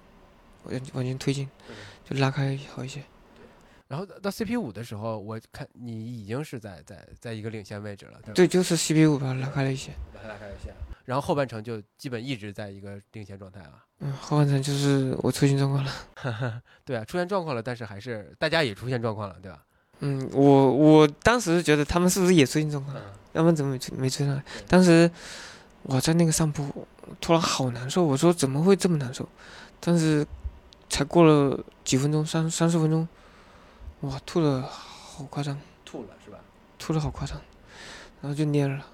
[0.63, 1.49] 往往前推进，
[2.05, 3.03] 就拉开好一些。
[3.87, 8.33] 然后到 CP 五的时候，我看你已经是在在在一个领先位置了，对？
[8.33, 9.91] 对，就是 CP 五把它拉开了一些。
[10.13, 10.73] 把它拉开一些。
[11.05, 13.85] 然后后半程就基本一直在一个领先状态啊。
[13.99, 16.61] 嗯，后半程就是我出现状况了。
[16.83, 19.63] 对啊，出现状况了，但是还是大家也出现状况了，对吧？
[20.01, 23.01] 嗯，我我当时觉得他们是不是也出现状况了？
[23.33, 24.43] 要不然怎么没追没追上来？
[24.67, 25.09] 当时
[25.83, 26.67] 我在那个上坡，
[27.21, 29.27] 突然好难受，我说怎么会这么难受？
[29.79, 30.27] 但是
[30.89, 33.07] 才过了几分钟，三三十分钟，
[34.01, 36.37] 哇，吐的好夸张，吐了是吧？
[36.77, 37.39] 吐的好夸张，
[38.21, 38.85] 然后就蔫了，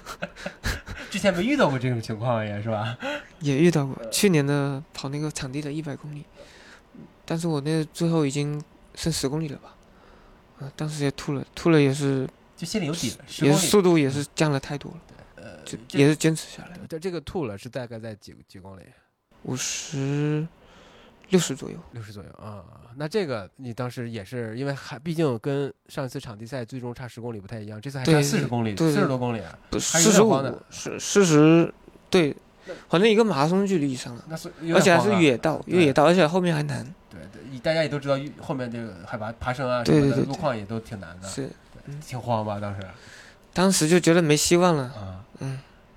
[1.10, 2.98] 之前没遇到过这种情况也是吧？
[3.40, 6.24] 也遇到过去年的跑那个场地的一百公里，
[7.24, 8.62] 但是我那最后已经
[8.94, 9.74] 剩十公里了吧？
[10.60, 13.66] 啊，当时也吐了，吐了也是就心里有底了，也是。
[13.66, 15.00] 速度也是降了太多了，
[15.36, 18.82] 呃，就也是坚持下来了，但这个吐了是大概在几几公里？
[19.44, 20.46] 五十
[21.30, 21.76] 六十左右。
[21.92, 22.64] 六十左右啊。
[22.96, 29.58] 那这个你当时也是因为还毕竟跟上一次场地赛最终差十公里不太一样，这次还差四十公里，四十多公里啊。
[29.68, 31.74] 不四十五点慌的是四十，
[32.08, 32.36] 对，
[32.88, 41.50] 反正一个马拉松距离以上了，那是而且还是越越野道，越野道，而且后面还难，对对，大家也都知道后面这个海拔爬升啊什么的路况也都挺难的，是，
[42.06, 42.86] 挺慌吧当时
[43.52, 45.24] 当时就觉得没希望了，啊。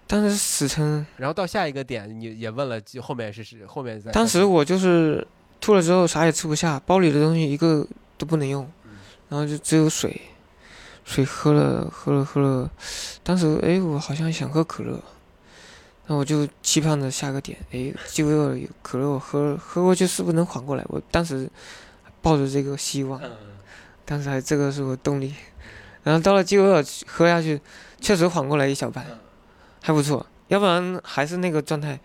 [0.08, 4.12] 但是死撑，然后到下一个点，你也问了，就后面是是后面在。
[4.12, 5.28] 当时我就是
[5.60, 7.86] 吐了之后啥也吃不下，包里的东西一个
[8.18, 8.68] 都不能用，
[9.30, 10.22] 然后就只有水，
[11.04, 12.72] 水喝了喝了喝了，
[13.24, 14.98] 当时哎我好像想喝可乐，
[16.08, 20.84] 那我就期盼着下个点，哎饥饿有可乐我喝喝过去是不是能缓过来？
[20.88, 21.50] 我当时
[22.22, 23.22] 抱着这个希望。
[23.22, 23.32] 嗯
[24.08, 25.34] 当时还这个是我动力，
[26.02, 27.60] 然后到了饥饿喝下去，
[28.00, 29.06] 确实缓过来一小半，
[29.88, 30.26] 还不错。
[30.50, 31.98] 要不然还是那个状态，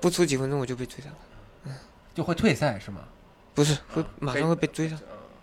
[0.00, 1.74] 不出几分钟我就被追上了。
[2.14, 3.08] 就会退赛是吗？
[3.54, 4.96] 不是，会马上会被追上。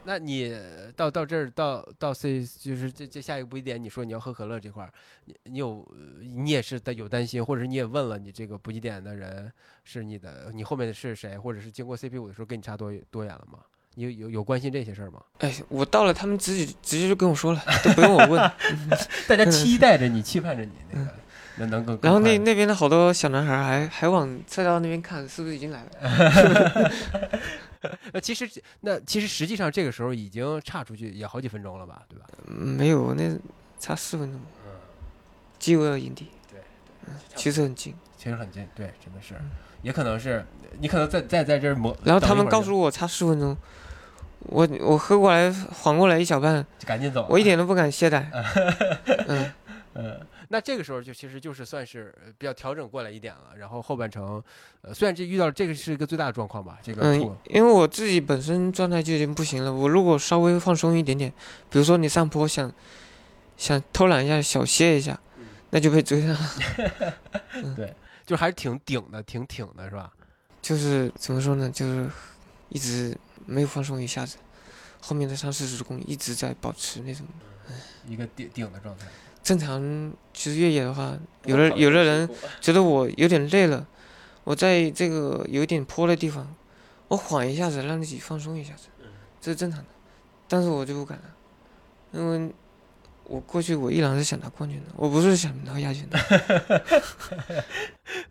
[0.06, 0.58] 那你
[0.96, 4.94] 到到这儿到到 C 就是这这下一个补给点，你说你要喝可乐这块儿，
[5.26, 9.52] 你你有呃你也是担有担心，或者是你也问了你这个补给点的人
[9.84, 13.60] 是你的，你后面的是谁，或者是经过 CP 五的时候跟你差多多远了吗？
[13.96, 15.22] 你有有有关心这些事儿吗？
[15.40, 18.52] 哎，我到了，他们直接直接就跟我说了，都不用我问。
[19.28, 21.14] 大家期待着你，期盼着你那个
[21.58, 22.00] 能能更。
[22.02, 26.92] 然后那那边的好多小男孩还还往赛道那边看，是不是已经来了？
[28.14, 28.50] 那其实
[28.82, 32.26] 那其实实际上这个时候已经差出去也好几分钟了吧，对吧？
[32.48, 33.38] 嗯没有，那
[33.80, 34.42] 差四分钟。
[35.60, 36.60] 饥饿营地，对
[37.08, 37.94] 嗯，其实很近。
[38.18, 39.36] 其实很近，对，真的是，
[39.82, 40.46] 也可能是
[40.80, 43.56] 你可能在在在这儿磨，然后他们告诉我差十分钟，
[44.40, 48.26] 我我喝过来缓过来一小半，就赶紧走，我一点都不敢懈怠。
[49.28, 49.52] 嗯，
[49.94, 54.44] 嗯，那这个时候就其实就是算是呃比较调整过来一点了，然后后半程，
[54.82, 61.32] 呃，虽然这遇到这个是一个最大的状况吧，这个嗯，因为我自己本身状态就已经不行了，我如果稍微放松一点点，
[61.70, 62.72] 比如说你上坡想
[63.58, 65.20] 想偷懒一下、小歇一下，
[65.72, 66.52] 那就被追上了。
[67.76, 67.94] 对
[68.26, 70.12] 就还是挺顶的，挺挺的是吧？
[70.62, 72.10] 就是怎么说呢，就是
[72.70, 74.38] 一直没有放松一下子，
[75.00, 77.26] 后面的三四十公里一直在保持那种
[78.08, 79.08] 一个顶顶的状态。
[79.44, 80.14] 正常。
[80.34, 83.88] 其实越野的话，有的有的人觉得我有点累了，
[84.44, 86.54] 我在这个有一点坡的地方，
[87.08, 88.90] 我缓一下子，让自己放松一下子，
[89.40, 89.86] 这是正常的。
[90.50, 91.24] 但是我就不敢了，
[92.12, 92.54] 因为
[93.24, 96.20] 我过去我依然是想拿冠军的，我不是想拿亚军的。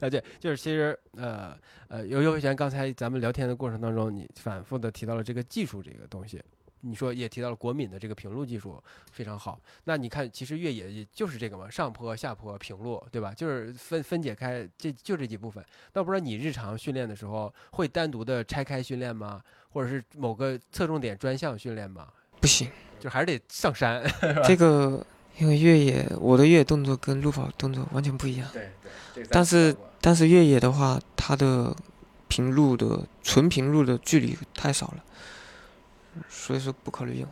[0.00, 1.56] 啊，对，就是其实呃
[1.88, 6.40] 呃，尤尤贤刚才咱们聊天的过程当中，你反复的提到了这个技术这个东西，
[6.84, 9.58] 你说也提到了国敏的这个平路技术非常好。
[9.84, 13.32] 那你看，其实越野也就是这个嘛，上坡、下坡、平路，对吧？
[13.32, 15.64] 就是分分解开，这就这几部分。
[15.94, 19.42] 那不知道你日常训练的时候会单独的拆开训练吗？
[19.72, 22.08] 或者是某个侧重点专项训练吗？
[22.40, 22.68] 不行，
[23.00, 24.04] 就还是得上山。
[24.44, 25.04] 这个
[25.38, 28.48] 因为越野，我的越野动作跟路跑动作完全不一样。
[28.52, 28.70] 对
[29.14, 31.74] 对，但是但是越野的话，它的
[32.28, 35.04] 平路的纯平路的距离太少了，
[36.28, 37.28] 所以说不考虑用。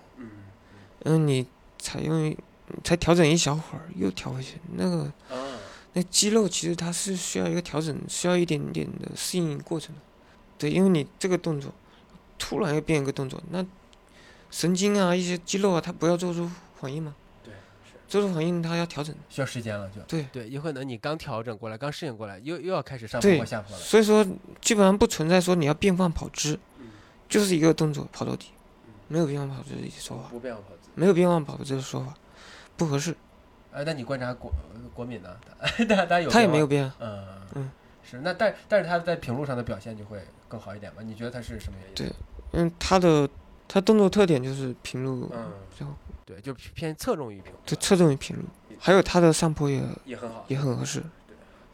[1.05, 1.47] 嗯你
[1.79, 2.37] 才用
[2.85, 5.59] 才调整一小会儿又调回去，那个啊，
[5.95, 10.01] 那肌肉其实它是需要一个调整，需要一点点的适应过程的。
[10.57, 11.73] 对，因为你这个动作
[12.39, 13.67] 突然又变一个动作，那
[14.51, 16.49] 神经啊一些肌肉啊，它不要做出
[16.81, 17.17] 反应吗？
[17.43, 17.53] 对，
[18.07, 19.13] 做出反应它要调整。
[19.29, 20.01] 需要时间了就。
[20.03, 23.83] 对对，有可能你刚调整过来，刚适应过来，又又要开始上坡或下坡了。
[23.83, 24.25] 所以说
[24.61, 26.59] 基本上不存在说你要变换跑姿，
[27.29, 28.51] 就是一个动作跑到底，
[29.13, 30.89] 没有变化跑姿的说法，不变跑姿。
[30.95, 32.15] 没有变化跑姿的说法，
[32.79, 33.15] 不合适。
[33.71, 34.51] 哎，那你观察国
[34.95, 35.37] 国敏呢？
[35.61, 36.91] 他他他有他也没有变。
[36.99, 37.23] 嗯
[37.55, 37.71] 嗯，
[38.03, 41.03] 是那但但是他在平路上的表现就会更好一点吧？
[41.03, 41.95] 你觉得他是什么原因？
[41.95, 42.13] 对
[42.53, 43.29] 嗯，他的
[43.69, 45.87] 他动作特点就是平路，嗯，就
[46.25, 48.45] 对，就偏侧重于平路，就侧重于平路，
[48.79, 50.47] 还有他的上坡也也很好。
[50.49, 51.03] 也很合适，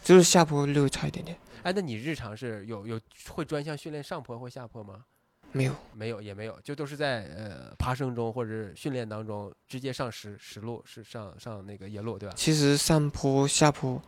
[0.03, 1.39] 就是下坡略微差一点点。
[1.63, 5.05] 哎，那你日常是有有会专项训练上坡或下坡吗？
[5.53, 12.35] 没有，没有，也没有，就都是在呃爬升中或者是训练当中直接上石石路，是上上那个野路，对吧？
[12.37, 14.01] 其实上坡下坡，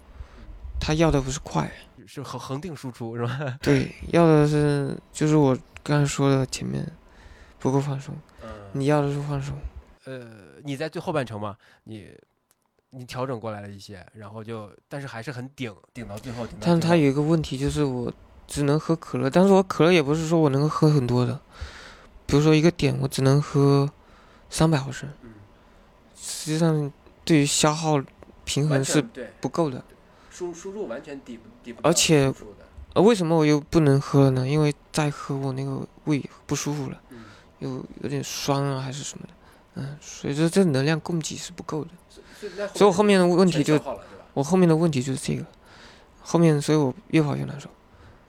[0.79, 1.71] 他要的不是快，
[2.07, 3.57] 是恒恒定输出是吧？
[3.63, 6.87] 对，要的是就是我刚才说的前面
[7.59, 9.57] 不够放松，嗯你要的是放松。
[10.05, 12.11] 呃，你在最后半程嘛，你
[12.91, 16.47] 你调整过来了一些，然后就但是还是很顶，顶到最后。
[16.61, 18.13] 但是它有一个问题，就是我
[18.51, 21.41] 只能喝可乐，但是我可乐也不是说我能够喝很多的，
[22.27, 23.89] 比如说一个点我只能喝
[24.51, 25.31] 三百毫升，嗯
[26.21, 26.93] 实际上
[27.25, 28.03] 对于消耗
[28.45, 29.01] 平衡是
[29.41, 29.83] 不够的。
[30.31, 32.35] 输输入完全抵不抵不而且。
[32.93, 34.49] 呃，为什么我又不能喝了呢？
[34.49, 37.19] 因为再喝我那个胃不舒服了，嗯，
[37.61, 39.33] 又有点酸啊还是什么的，
[39.75, 41.91] 嗯，所以说这能量供给是不够的。
[42.75, 43.79] 所以我后面的问题就？
[44.35, 45.47] 我后面的问题就是这个，
[46.21, 47.71] 后面所以我越跑越难受，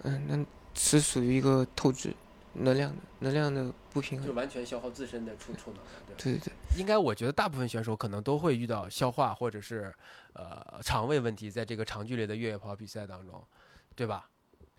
[0.03, 2.13] 嗯，那是属于一个透支
[2.53, 4.27] 能量的能量的不平衡。
[4.27, 5.79] 就完全消耗自身的储储能？
[6.17, 9.93] 对对对，应该我觉得大部分选手可能都会遇到消化或者是
[10.33, 13.43] 呃肠胃问题，在这个长距离的越野跑比赛当中，
[13.95, 14.27] 对吧？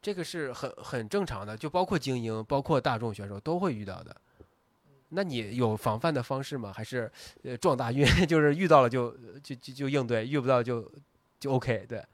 [0.00, 4.16] 这个是很很正常的，就包括精英，包括大众选手都会遇到的。
[5.10, 6.72] 那你有防范的方式吗？
[6.74, 7.08] 还是
[7.44, 10.90] 呃撞大运， 就是遇到了就就就就应对，遇不到就
[11.38, 11.86] 就 OK？
[11.88, 12.04] 对，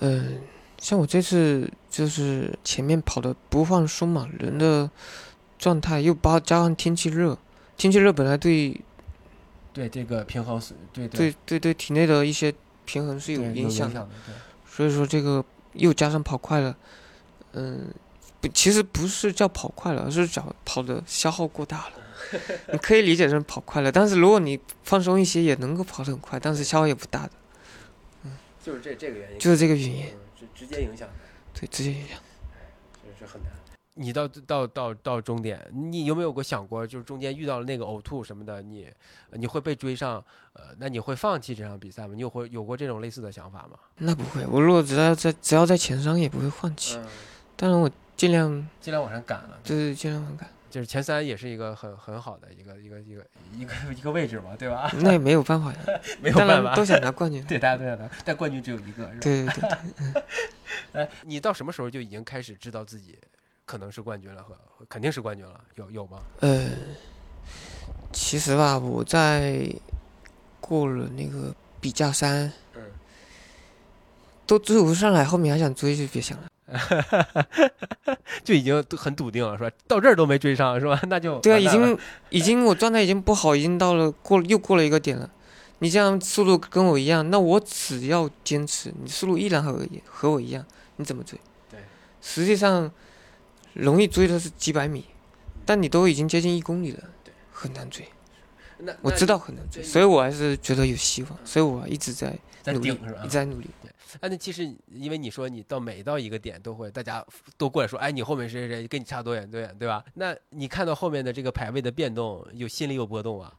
[0.00, 0.42] 嗯，
[0.78, 4.90] 像我这次就是前面跑的不放松嘛，人的
[5.58, 7.38] 状态又包加上天气热，
[7.76, 8.80] 天气热本来对
[9.72, 12.52] 对这个平衡是，对对对对体内的一些
[12.84, 14.08] 平衡是有影响的。
[14.66, 16.76] 所以说这个又加上跑快了，
[17.52, 17.88] 嗯，
[18.40, 21.92] 不，其实不是叫跑快了，而是叫跑的消耗过大了。
[22.72, 27.30] 你可以理解成跑快了，但是如果你放松一些，也能够跑得很快，但是消耗也不大的，
[28.62, 30.18] 就是这这个原因，就是这个原因，嗯
[30.54, 31.14] 直直接影响的，
[31.52, 32.18] 对，直接影响。
[33.18, 33.50] 这是很难。
[33.96, 38.88] 你到到到到终点，你有没有过想过，就是中间遇到了那个呕吐什么的，你
[39.30, 40.16] 你会被追上，
[40.52, 42.14] 呃，那你会放弃这场比赛吗？
[42.14, 43.78] 你有会有过这种类似的想法吗？
[43.98, 46.96] 那不会，我如果只要在只要在前三，也不会放弃。
[46.96, 47.06] 嗯，
[47.54, 48.50] 当然，我尽量
[48.80, 50.50] 尽量往上赶了，对对尽量往上赶。
[50.74, 53.24] 就是前三也是一个很很好的一个一个一个
[53.56, 54.90] 一个一个位置嘛，对吧？
[54.98, 55.78] 那也没有办法呀，
[56.20, 57.40] 没有办法，都想拿冠军。
[57.46, 59.20] 对，大家都想拿，但冠军只有一个，是吧？
[59.20, 60.22] 对对对，
[61.00, 63.16] 哎，你到什么时候就已经开始知道自己
[63.64, 65.60] 可能是冠军了和和肯定是冠军了？
[65.76, 66.18] 有有吗？
[66.40, 66.70] 呃，
[68.12, 69.72] 其实吧，我在
[70.60, 72.82] 过了那个比价山，嗯，
[74.44, 76.48] 都追不上来，后面还想追就别想了。
[78.42, 79.70] 就已经都很笃定了，是吧？
[79.86, 81.00] 到这儿都没追上，是吧？
[81.08, 81.98] 那就对啊，已经
[82.30, 85.30] 已经我状态已经不好，已经到了过又过了一个点了。
[85.80, 90.64] 你这样速度跟我一样，那我只要坚持，你速度依然和和我一样，
[90.96, 91.38] 你怎么追？
[91.70, 91.80] 对，
[92.22, 92.90] 实际上
[93.74, 95.04] 容易追的是几百米，
[95.66, 97.02] 但你都已经接近一公里了，
[97.52, 98.06] 很难追。
[98.78, 102.92] 那我知道很难追，所以我还是觉得有希望，所以我一直在在努力一
[103.22, 103.28] 直？
[103.28, 103.68] 在努力。
[104.20, 107.24] 啊，那其实因为你说你到每到一个点都会，大家
[107.56, 110.04] 都过来说，哎，你后面谁谁谁跟你差多远多远，对吧？
[110.14, 113.52] 那你看到后面的这个排位的变动，有心里有波动啊？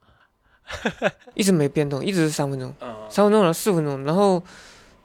[1.35, 4.41] 一直没变动，一直是三分钟，嗯三分钟了四分钟，然后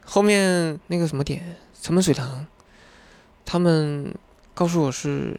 [0.04, 2.46] 后面那个什么点，城门水塘，
[3.44, 4.14] 他们
[4.54, 5.38] 告诉我是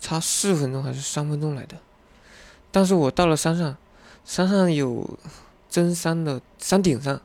[0.00, 1.76] 差四分钟还是三分钟来的，
[2.72, 3.76] 但是我到了山上，
[4.24, 5.08] 山上有
[5.68, 7.20] 真山的山顶上，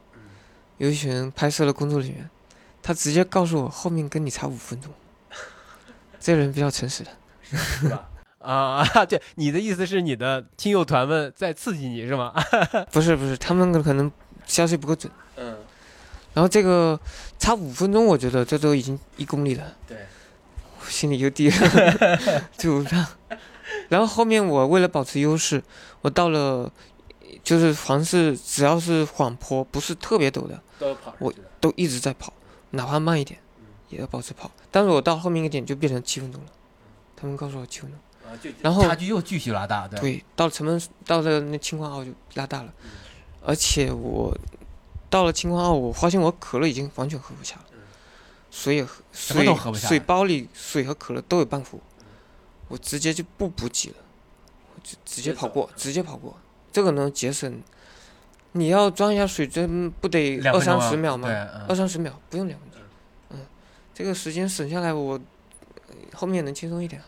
[0.77, 2.29] 有一群拍摄的工作人员，
[2.81, 4.91] 他直接告诉我后面跟你差五分钟，
[6.19, 7.11] 这人比较诚实的。
[7.43, 8.09] 是吧？
[8.39, 12.33] 啊， 对，你的意思是你的亲友团们在刺激你是吗？
[12.91, 14.11] 不是不是，他们可能
[14.45, 15.11] 消息不够准。
[15.37, 15.55] 嗯，
[16.33, 16.99] 然后这个
[17.37, 19.97] 差五分钟，我觉得这都已经一公里了，对，
[20.79, 23.07] 我心里就低了，就这样。
[23.89, 25.61] 然后后面我为了保持优势，
[26.01, 26.71] 我到了
[27.43, 32.33] 就是凡是只要是缓坡，不是特别陡的，都跑我都一直在跑，
[32.71, 33.39] 哪怕慢一点，
[33.89, 34.51] 也要保持跑。
[34.69, 36.47] 但是我到后面一个点就变成七分钟了，
[37.15, 37.99] 他们告诉我七分钟。
[38.25, 42.89] 啊，然后差距又继续拉大，对，对，到城门到了那青矿坳就拉大了，嗯。
[43.45, 44.33] 而且我
[45.09, 47.65] 到了青矿坳，我发现我可乐已经完全喝不下了，
[48.49, 51.81] 水也喝嗯什么水都喝不下水包里水和可乐都有半壶，
[52.69, 53.95] 我直接就不补给了，
[54.73, 56.35] 我就直接跑过，直接跑过，
[56.73, 57.61] 这个能节省。
[58.55, 62.79] 你要装一下水针，不得二三十秒吗对？，二嗯，三十秒，不用两分钟。
[63.31, 63.39] 嗯，
[63.95, 65.19] 这个时间省下来，我
[65.87, 67.01] 呃后面能轻松一点。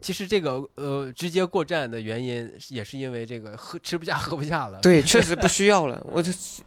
[0.00, 6.04] 其实这个呃直接过站的原因也是因为这个喝吃不下喝不下了，对，确实不需要了。
[6.10, 6.32] 我这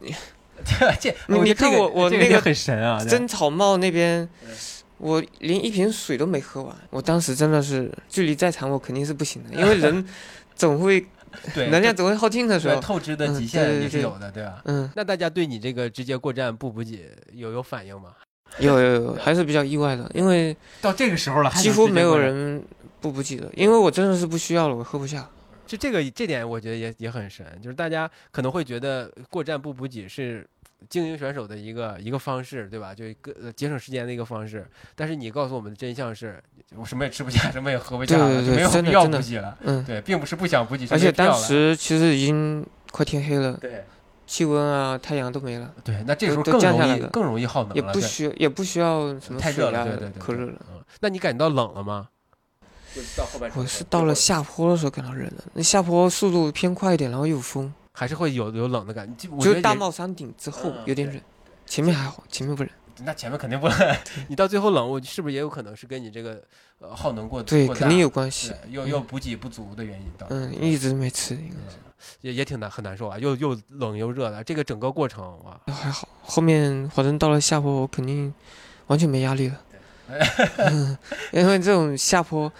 [1.28, 4.50] 你你看我我我那个很神啊，对真草帽那边嗯，
[4.98, 6.74] 我连一瓶水都没喝完。
[6.90, 10.06] 我当时真的是距离再长，我肯定是不行的，因为人
[10.54, 11.04] 总会
[11.54, 12.80] 对能量总会耗尽的时对候。
[12.80, 14.62] 透支的极限也是有的，对吧？
[14.64, 18.10] 嗯，那大家对你这个直接过站不补给有有反应吗？
[18.60, 22.16] 有有有，还是比较意外的，因为到这个时候了，还几乎没有。
[22.16, 22.62] 人
[23.00, 25.28] 不补给的，因为我真的是不需要了，我喝不下。
[25.66, 30.46] 就这个这点，我觉得也也很神，就是大家可能会觉得过站不补给是
[30.88, 32.94] 精英选手的一个一个方式，对吧？
[32.94, 34.66] 就一个呃节省时间的一个方式。
[34.94, 36.42] 但是你告诉我们的真相是，
[36.76, 39.58] 我什么也吃不下，什么也喝不下了，对对对就没有必要补给了。
[39.62, 43.84] 嗯，对，并不是不想补给，而且当时其实已经快天黑了，对
[44.26, 50.54] 气温啊、太阳都没了，对，那这时候都更容易降下来了更容易耗能了，也不需也不需要什么太热了，对对对，可热了。
[50.72, 50.82] 嗯。
[51.00, 52.08] 那你感觉到冷了吗？
[53.16, 61.20] 到后半我是到了下坡的时候感到冷了，那下坡速度偏快一点，然后又有风，还是会有有冷的感觉，我觉得就是大帽山顶之后有点冷，
[61.64, 62.70] 前面还好，前面不冷。
[63.04, 63.96] 那前面肯定不冷，
[64.28, 66.42] 你到最后冷，我是不是也有可能是跟你这个
[66.80, 68.72] 呃耗能过对，过肯定有关系对。
[68.72, 71.76] 又又补给不足的原因导致，嗯，一直没吃，应该是
[72.20, 76.08] 也也挺难很难受啊，又又冷又热的，这个整个过程哇，还好。
[76.22, 78.32] 后面反正到了下坡，我肯定
[78.88, 79.60] 完全没压力了。
[80.58, 80.96] 嗯，
[81.32, 82.52] 因为这种下坡，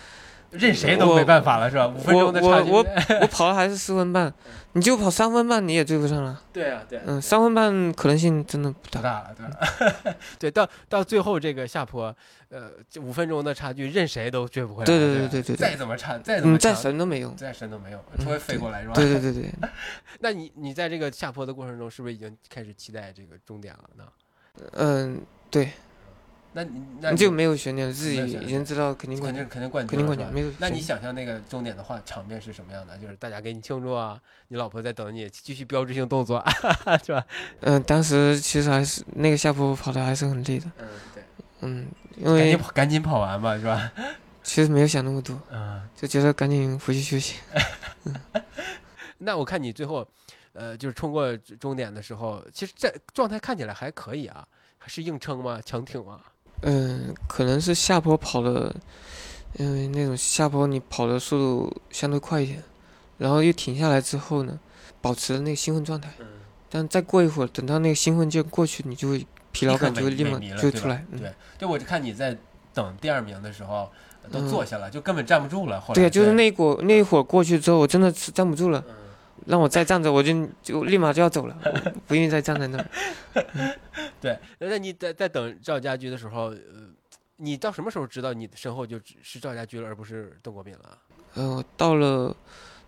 [0.55, 1.86] 任谁都没办法了是吧？
[1.86, 2.78] 五分钟的差距，我
[3.20, 4.32] 我 跑的还是四分半，
[4.72, 6.40] 你就跑三分半你也追不上了。
[6.52, 9.00] 对啊对啊，嗯，三分半可能性真的不大。
[9.02, 10.14] 了对吧？
[10.38, 12.14] 对，到到最后这个下坡，
[12.48, 17.34] 呃，五分钟的差距，任谁都追不回来，对对吧对对对对再怎么差，再怎么嗯，再神都没用。
[17.36, 18.94] 再神都没有，嗯除非飞过来是吧？
[18.94, 19.52] 对对对对，
[20.20, 24.05] 那你你在这个下坡的过程中，是不是已经开始期待这个终点了呢？
[24.74, 25.20] 嗯，
[26.57, 30.50] 那你那你就没有悬念了，自己已经知道肯定肯定冠军，肯定冠军肯定冠军，没有。
[30.59, 32.96] 那你，想象那个终点的话，场面是什么样的？
[32.98, 34.16] 就是大家给你庆祝啊，
[34.48, 36.40] 你老婆在等你，继续标志性动作，
[37.05, 37.26] 是吧？
[37.62, 41.22] 嗯，当时其实还是那个下坡跑的还是很累的，嗯，对，
[41.62, 43.92] 嗯，因赶紧为跑赶紧跑完吧，是吧？
[44.44, 47.40] 其实没有想那么多，嗯，就觉得赶紧回去休息。
[49.18, 50.07] 那我看你最后，
[50.52, 54.46] 呃，就是冲过终点的时候，其实这状态看起来还可以啊，
[54.78, 55.61] 还是硬撑吗？
[55.64, 56.20] 强挺吗？
[56.67, 58.75] 嗯，可能是下坡跑的，
[59.59, 62.62] 因为那种下坡你跑的速度相对快一点，
[63.19, 64.59] 然后又停下来之后呢，
[65.03, 66.11] 保持那个兴奋状态。
[66.21, 66.27] 嗯，
[66.71, 71.05] 但再过一会儿，等到那个兴奋劲过去，你就会疲劳感就会立马就会出来。
[71.12, 72.37] 嗯，对，对，我就看你在
[72.73, 73.91] 等第二名的时候
[74.33, 75.79] 都嗯坐下了，就根本站不住了。
[75.79, 78.95] 后来对啊，就是那一会那一会儿过去之后，我真的是站不住了，嗯
[79.47, 81.57] 让我再站着，我就就立马就要走了，
[82.07, 82.87] 不愿意再站在那儿。
[84.20, 86.59] 对，那你在在等赵家驹的时候，呃，
[87.37, 90.99] 你到什么时候知道你的身后就只是赵家驹了，而不是邓国斌了？
[91.35, 92.35] 呃，到了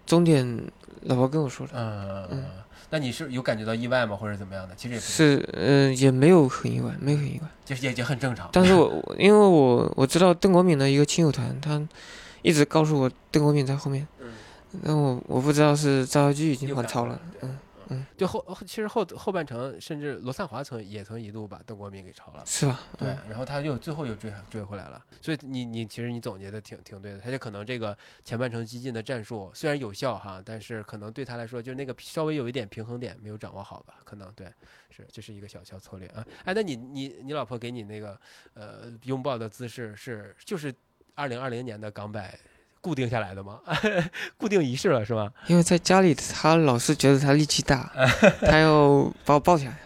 [0.06, 0.62] 终点，
[1.02, 2.44] 老婆跟我说的，嗯嗯
[2.88, 4.74] 那你是有感觉到意外吗，或者怎么样的？
[4.76, 7.48] 其实也是，嗯、也没有很意外，没有很意外。
[7.64, 8.48] 就是也也很正常。
[8.52, 11.82] 但是我我 因为我我知道邓国敏的一个亲友团，他
[12.42, 14.28] 一直告诉我邓国敏在后面，嗯，
[14.84, 17.50] 但我我不知道是赵家驹已经反超了嗯对，
[17.90, 22.42] 嗯，就后后其实后后半程，甚至罗灿华曾也曾一度把邓国民给超了。
[22.44, 22.80] 是吧？
[22.98, 34.52] 对嗯，然后他又最后又追追回来了，所以你你其实你总结的挺挺对的，他就可能这个前半程激进的战术虽然有效哈，但是可能对他来说就是那个稍微有一点平衡点没有掌握好吧，可能对，
[34.90, 36.26] 是这是一个小小策略啊。
[36.44, 38.18] 哎，那你你你老婆给你那个
[38.54, 40.74] 呃拥抱的姿势是就是
[41.14, 42.36] 二零二零年的港百
[42.86, 43.58] 固定下来的吗？
[44.38, 45.28] 固定仪式了是吗？
[45.48, 47.90] 因为在家里他老是觉得他力气大，
[48.46, 49.76] 他要把我抱起来，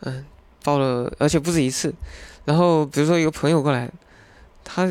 [0.00, 0.24] 嗯，
[0.64, 1.92] 抱了，而且不止一次。
[2.46, 3.90] 然后比如说一个朋友过来，
[4.64, 4.88] 他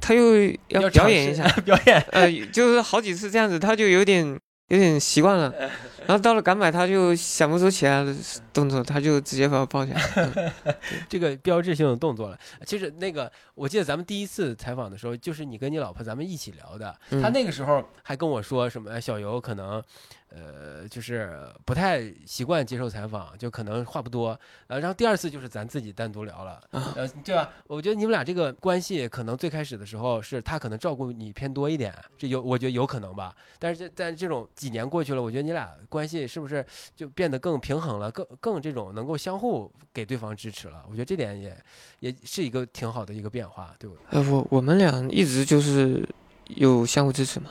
[0.00, 4.36] 他又要表演一下， 表演，呃，就是好几次这样子，他就有点
[4.68, 5.52] 有点习惯了。
[6.06, 8.14] 然后到了敢买，他就想不出其他的
[8.52, 10.02] 动作，他就直接把我抱起来。
[10.16, 10.50] 嗯
[11.08, 12.38] 这个标志性的动作了。
[12.64, 16.94] 其实那个，我记得咱们第一次采访的时候，就是你跟你老婆咱们一起聊的。
[17.10, 19.82] 嗯她那个时候还跟我说什么，哎小游可能，
[20.30, 24.38] 呃，就是不太习惯接受采访，就可能话不多。
[24.66, 27.50] 呃，然后第二次就是咱自己单独聊了，啊呃，对吧？
[27.66, 33.34] 我觉得你们俩这个关系，可能最开始的时候是他可能照顾你偏多一点，这有我觉得有可能吧。
[33.58, 36.64] 但是这但这种几年过去了，我觉得你俩关系是不是
[36.94, 40.84] 就变得更平衡了，更更这种能够相互给对方支持了？
[40.90, 41.56] 我觉得这点也
[42.00, 44.02] 也是一个挺好的一个变化，对不对？
[44.10, 46.06] 呃，我我们俩一直就是
[46.48, 47.50] 有相互支持嘛。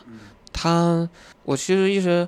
[0.58, 1.10] 嗯，他，
[1.44, 2.28] 我其实一直，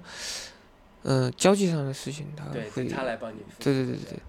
[1.03, 3.39] 呃，交际上的事情他对，会，他来帮你。
[3.59, 4.19] 对对对对对，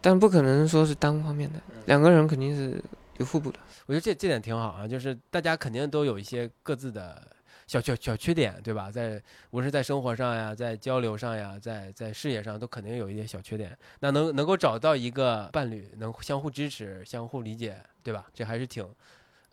[0.00, 2.82] 但不可能说是单方面的，嗯两个人肯定是
[3.18, 3.58] 有互补的。
[3.86, 7.26] 我觉得这这点挺好啊，就是大家肯定都有一些各自的
[7.66, 8.90] 小小小缺点，对吧？
[8.90, 13.76] 在无论是在生活上呀，在交流上呀，在在事业上，都肯定有一些小缺点。
[14.00, 18.26] 那能能够找到一个伴侣，能相互支持、相互理解，对吧？
[18.34, 18.84] 这还是挺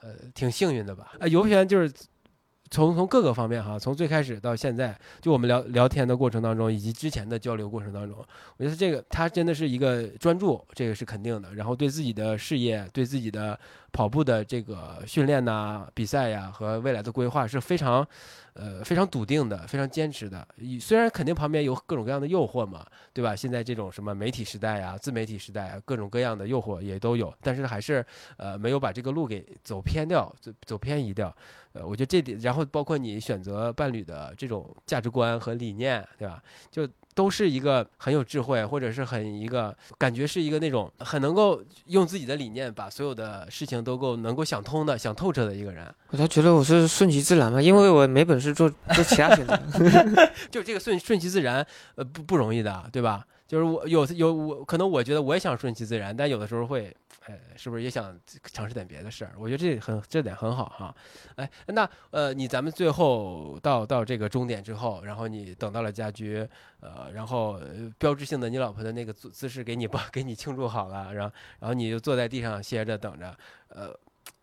[0.01, 1.13] 呃挺幸运的吧？
[1.19, 1.91] 啊，游璇就是。
[2.69, 8.17] 从从各个方面哈，从最开始到现在，就我们聊聊天的过程当中，以及之前的交流过程当中，
[8.57, 11.53] 我觉得这个他真的是一个专注，这个是肯定的。
[11.53, 13.57] 然后对自己的事业、对自己的
[13.95, 18.05] 跑步的这个训练呐、比赛呀和未来的规划是非常，
[18.51, 20.45] 呃，非常笃定的，非常坚持的。
[20.81, 23.33] 虽然肯定旁边有各种各样的诱惑嘛，对吧？
[23.33, 31.33] 现在这种什么媒体时代呀、自媒体时代啊，各种各样的诱惑也都有，但是还是呃没有把这个路给走偏掉，走走偏移掉。
[31.71, 36.43] 呃，我觉得这点，然后包括你选择伴侣的这种价值观和理念，对吧？
[36.69, 36.85] 就
[37.15, 45.87] 都是一个很有智慧，或者是很一个感觉是一个那种很能够用自己的理念把所有的事情都够能够想通的、想透彻的一个人。
[46.09, 49.57] 我倒觉得我是顺其自然吧，因为我没本事做做其他选择。
[50.51, 53.25] 就这个顺顺其自然，呃，不不容易的，对吧？
[53.47, 59.33] 就是我有有我可能我觉得我也想顺其自然，但有的时候会，哎，是不是也想尝试点别的事儿？
[59.37, 60.95] 我觉得这很这点很好哈。
[61.35, 66.47] 哎，那呃，你咱们最后到到这个终点之后，然后你等到了家居，
[66.79, 67.59] 呃，然后
[67.97, 73.37] 标志性的你老婆的那个姿姿势给你帮 给你庆祝好了，然后然后你就坐在地上歇着等着，
[73.69, 73.97] 呃。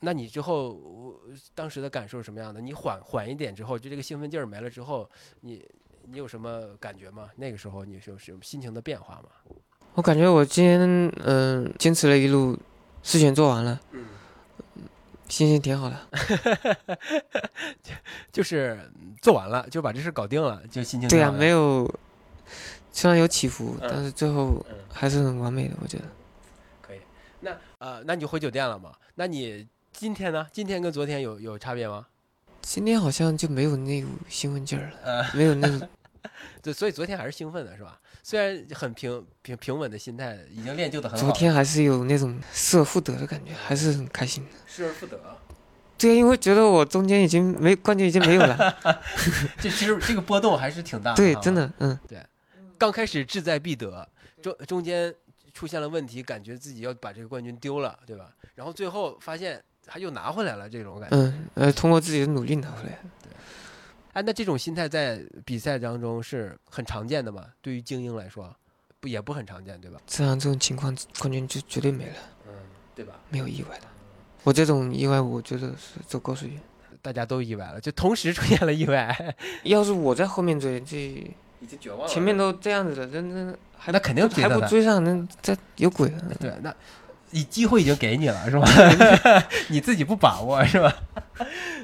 [0.05, 1.21] 那你之后
[1.55, 2.61] 当时的感受是什么样的？
[2.61, 5.09] 你缓缓一点之后，就这个兴奋劲儿没了之后，
[5.41, 5.65] 你
[6.05, 7.29] 你有什么感觉吗？
[7.37, 9.57] 那个时候你是有什么心情的变化吗？
[9.95, 12.59] 我感觉我今天嗯、坚持了一路，
[13.03, 14.07] 事情做完了，嗯，
[15.29, 15.99] 心情挺好的。
[18.33, 21.87] 就是嗯做完了，就把这事搞定了，就心情对呀、没有，
[22.91, 26.05] 虽然有起伏，嗯但是最后嗯还是很完美的，我觉得。
[26.81, 27.01] 可以。
[27.41, 28.93] 那呃，那你就回酒店了吗？
[29.17, 30.47] 那你今天呢？
[30.51, 32.07] 今天跟昨天有有差别吗？
[32.63, 35.89] 今天好像就没有那股兴奋劲儿了，呃，没有那种
[36.63, 38.01] 对，所以昨天还是兴奋的，是吧？
[38.23, 41.27] 虽然很平平平稳的心态，已经练就的很好。
[41.27, 44.51] 昨天还是有那种失而复得的感觉，还是很开心的。
[44.67, 45.21] 失而复得，
[45.99, 48.57] 对，因为觉得我中间已经没冠军已经没有了。
[49.61, 51.17] 这其实这个波动还是挺大的。
[51.21, 51.53] 对，啊真。
[51.55, 52.25] 的，嗯，对
[52.79, 54.09] 刚开始志在必得，
[54.41, 55.13] 中中间
[55.53, 58.33] 出现了问题，感觉自己要把这个冠军丢了，对吧？
[58.55, 61.17] 然后最后发现他又拿回来了，这种感觉。
[61.17, 62.99] 嗯，呃，通过自己的努力拿回来。
[63.23, 63.31] 对
[64.15, 67.47] 哎，那这种心态在比赛当中是很常见的嘛？
[67.61, 68.55] 对于精英来说，
[69.01, 69.99] 不也不很常见，对吧？
[70.07, 72.17] 这样这种情况，冠军就绝对没了，
[72.47, 72.53] 嗯，
[72.95, 73.15] 对吧？
[73.31, 73.87] 没有意外的。
[74.45, 76.61] 我这种意外，我觉得是走高水远。
[77.01, 79.35] 大家都意外了，就同时出现了意外。
[79.65, 82.09] 要是我在后面追，这已经绝望了。
[82.09, 86.21] 前面都这样子了，那那还那肯定还不追上，那这有鬼啊！
[86.39, 86.73] 对，那
[87.33, 88.67] 你机会已经给你了，是吧？
[89.69, 90.95] 你自己不把握，是吧？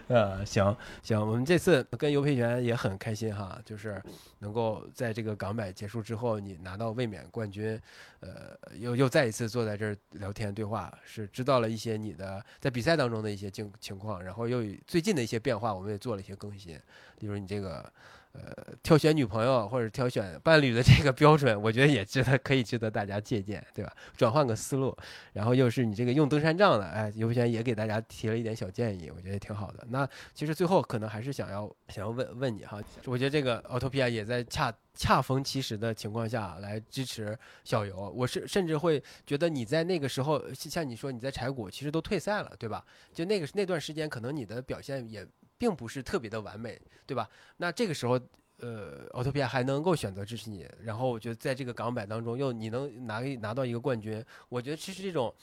[0.08, 4.00] 呃，行行，我们这次跟尤培权也很开心哈，就是
[4.38, 7.78] 能够在这个港百结束之后，你拿到卫冕冠军，
[8.20, 16.74] 呃，又又再一次坐在这儿聊天对话，是知道了一些你的在比赛当中的一些情情况，然后又最近的一些变化，我们也做了一些更新，
[17.18, 17.90] 例如你这个。
[18.38, 23.92] 呃，挑选女朋友或者挑选伴侣的这个标准，我觉得也值得可以值得大家借鉴，对吧？
[24.16, 24.96] 转换个思路，
[25.32, 29.84] 然后又是你这个用登山杖的，哎，尤轩也给大家提了一点小建议，我觉得挺好的。
[29.88, 42.84] 那其实最后可能还是想要想要问问你哈，我觉得这个奥托皮亚也在恰恰逢其时的情况下来支持小游，我是甚至会觉得你在那个时候，像你说你在柴谷其实都退赛了，对吧？
[43.12, 45.26] 就那个那段时间，可能你的表现也。
[45.58, 47.28] 并不是特别的完美，对吧？
[47.56, 48.18] 那这个时候，
[48.60, 55.34] 呃，奥特皮亚还能够选择支持你，然后我觉得在这个港版当中又你能拿拿到一个冠军，我觉得其实这种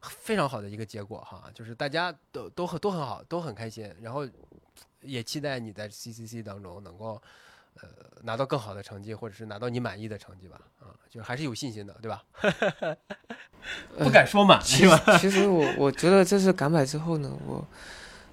[0.00, 4.26] 非常好的一个结果哈，就是大家都都很都很好，都很开心，然后
[5.00, 7.20] 也期待你在 CCC 当中能够
[7.80, 7.88] 呃
[8.22, 12.24] 拿到更好的成绩，或者是拿到你满意的成绩吧，啊，就还是有信心的，对吧？
[13.98, 17.66] 不敢说满，其实其实我我觉得这次港版之后呢，我。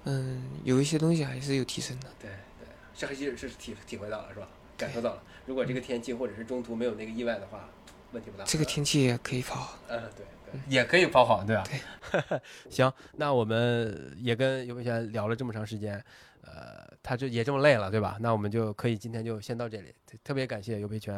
[0.04, 2.08] 嗯，有一些东西还是有提升的。
[2.20, 4.48] 对对，这还是是体体会到了是吧？
[4.76, 5.22] 感受到了。
[5.46, 7.68] 如果这个天气或者是中途没有那个意外的话，
[8.12, 8.44] 问题不大。
[8.44, 9.76] 这个天气也可以跑。
[9.88, 11.64] 嗯，对对，也可以跑好，对吧？
[11.64, 12.40] 对。
[12.70, 16.02] 行，那我们也跟尤文轩聊了这么长时间，
[16.42, 18.18] 呃，他这也这么累了，对吧？
[18.20, 19.94] 那我们就可以今天就先到这里。
[20.24, 21.14] 特别感谢尤培全，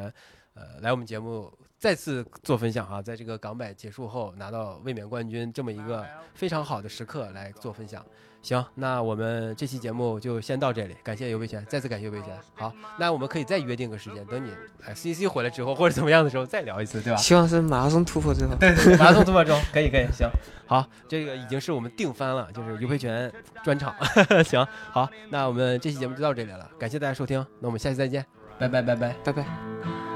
[0.54, 8.04] 呃，来我们节目再次做分享啊，在这个港百结束后拿到卫冕冠军这么一个非常好的时刻来做分享。
[8.44, 12.28] 行，那我们这期节目就先到这里，感谢尤维权，再次感谢尤维权。
[12.54, 14.50] 好，那我们可以再约定个时间，等你
[14.86, 17.16] 哎 C C 回来之后或者怎么样的时候再聊一次，对吧？
[17.16, 18.54] 希望是马拉松突破之后。
[18.60, 20.28] 对对，马拉松突破中，可以可以，行，
[20.66, 23.32] 好，这个已经是我们定番了，就是尤维权
[23.64, 23.94] 专场。
[24.44, 28.22] 行，好，那我们这期节目就到这里了，感谢大家收听，那我们下期再见，
[28.58, 29.46] 拜拜拜拜拜拜。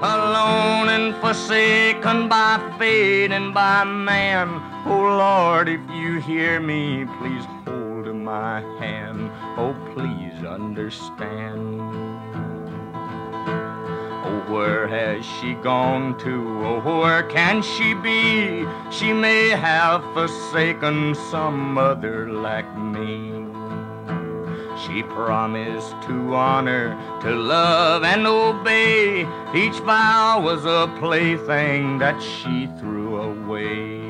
[0.00, 4.48] alone and forsaken by fate and by man.
[4.86, 7.97] Oh Lord, if you hear me, please hold
[8.28, 9.30] my hand.
[9.56, 11.80] Oh, please understand.
[14.26, 16.34] Oh, where has she gone to?
[16.66, 18.66] Oh, where can she be?
[18.90, 23.46] She may have forsaken some other like me.
[24.82, 26.86] She promised to honor,
[27.22, 29.22] to love, and obey.
[29.54, 34.07] Each vow was a plaything that she threw away.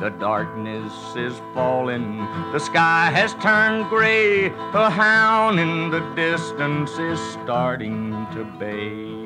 [0.00, 2.18] The darkness is falling,
[2.52, 4.46] the sky has turned gray.
[4.46, 9.18] A hound in the distance is starting to bay.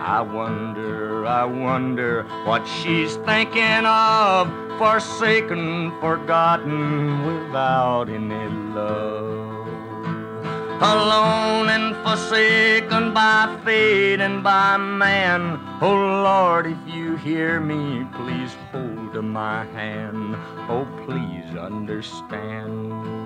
[0.00, 9.68] I wonder, I wonder what she's thinking of, forsaken, forgotten, without any love.
[10.80, 15.60] Alone and forsaken by fate and by man.
[15.82, 20.36] Oh Lord, if you hear me, please hold my hand.
[20.68, 23.25] Oh, please understand.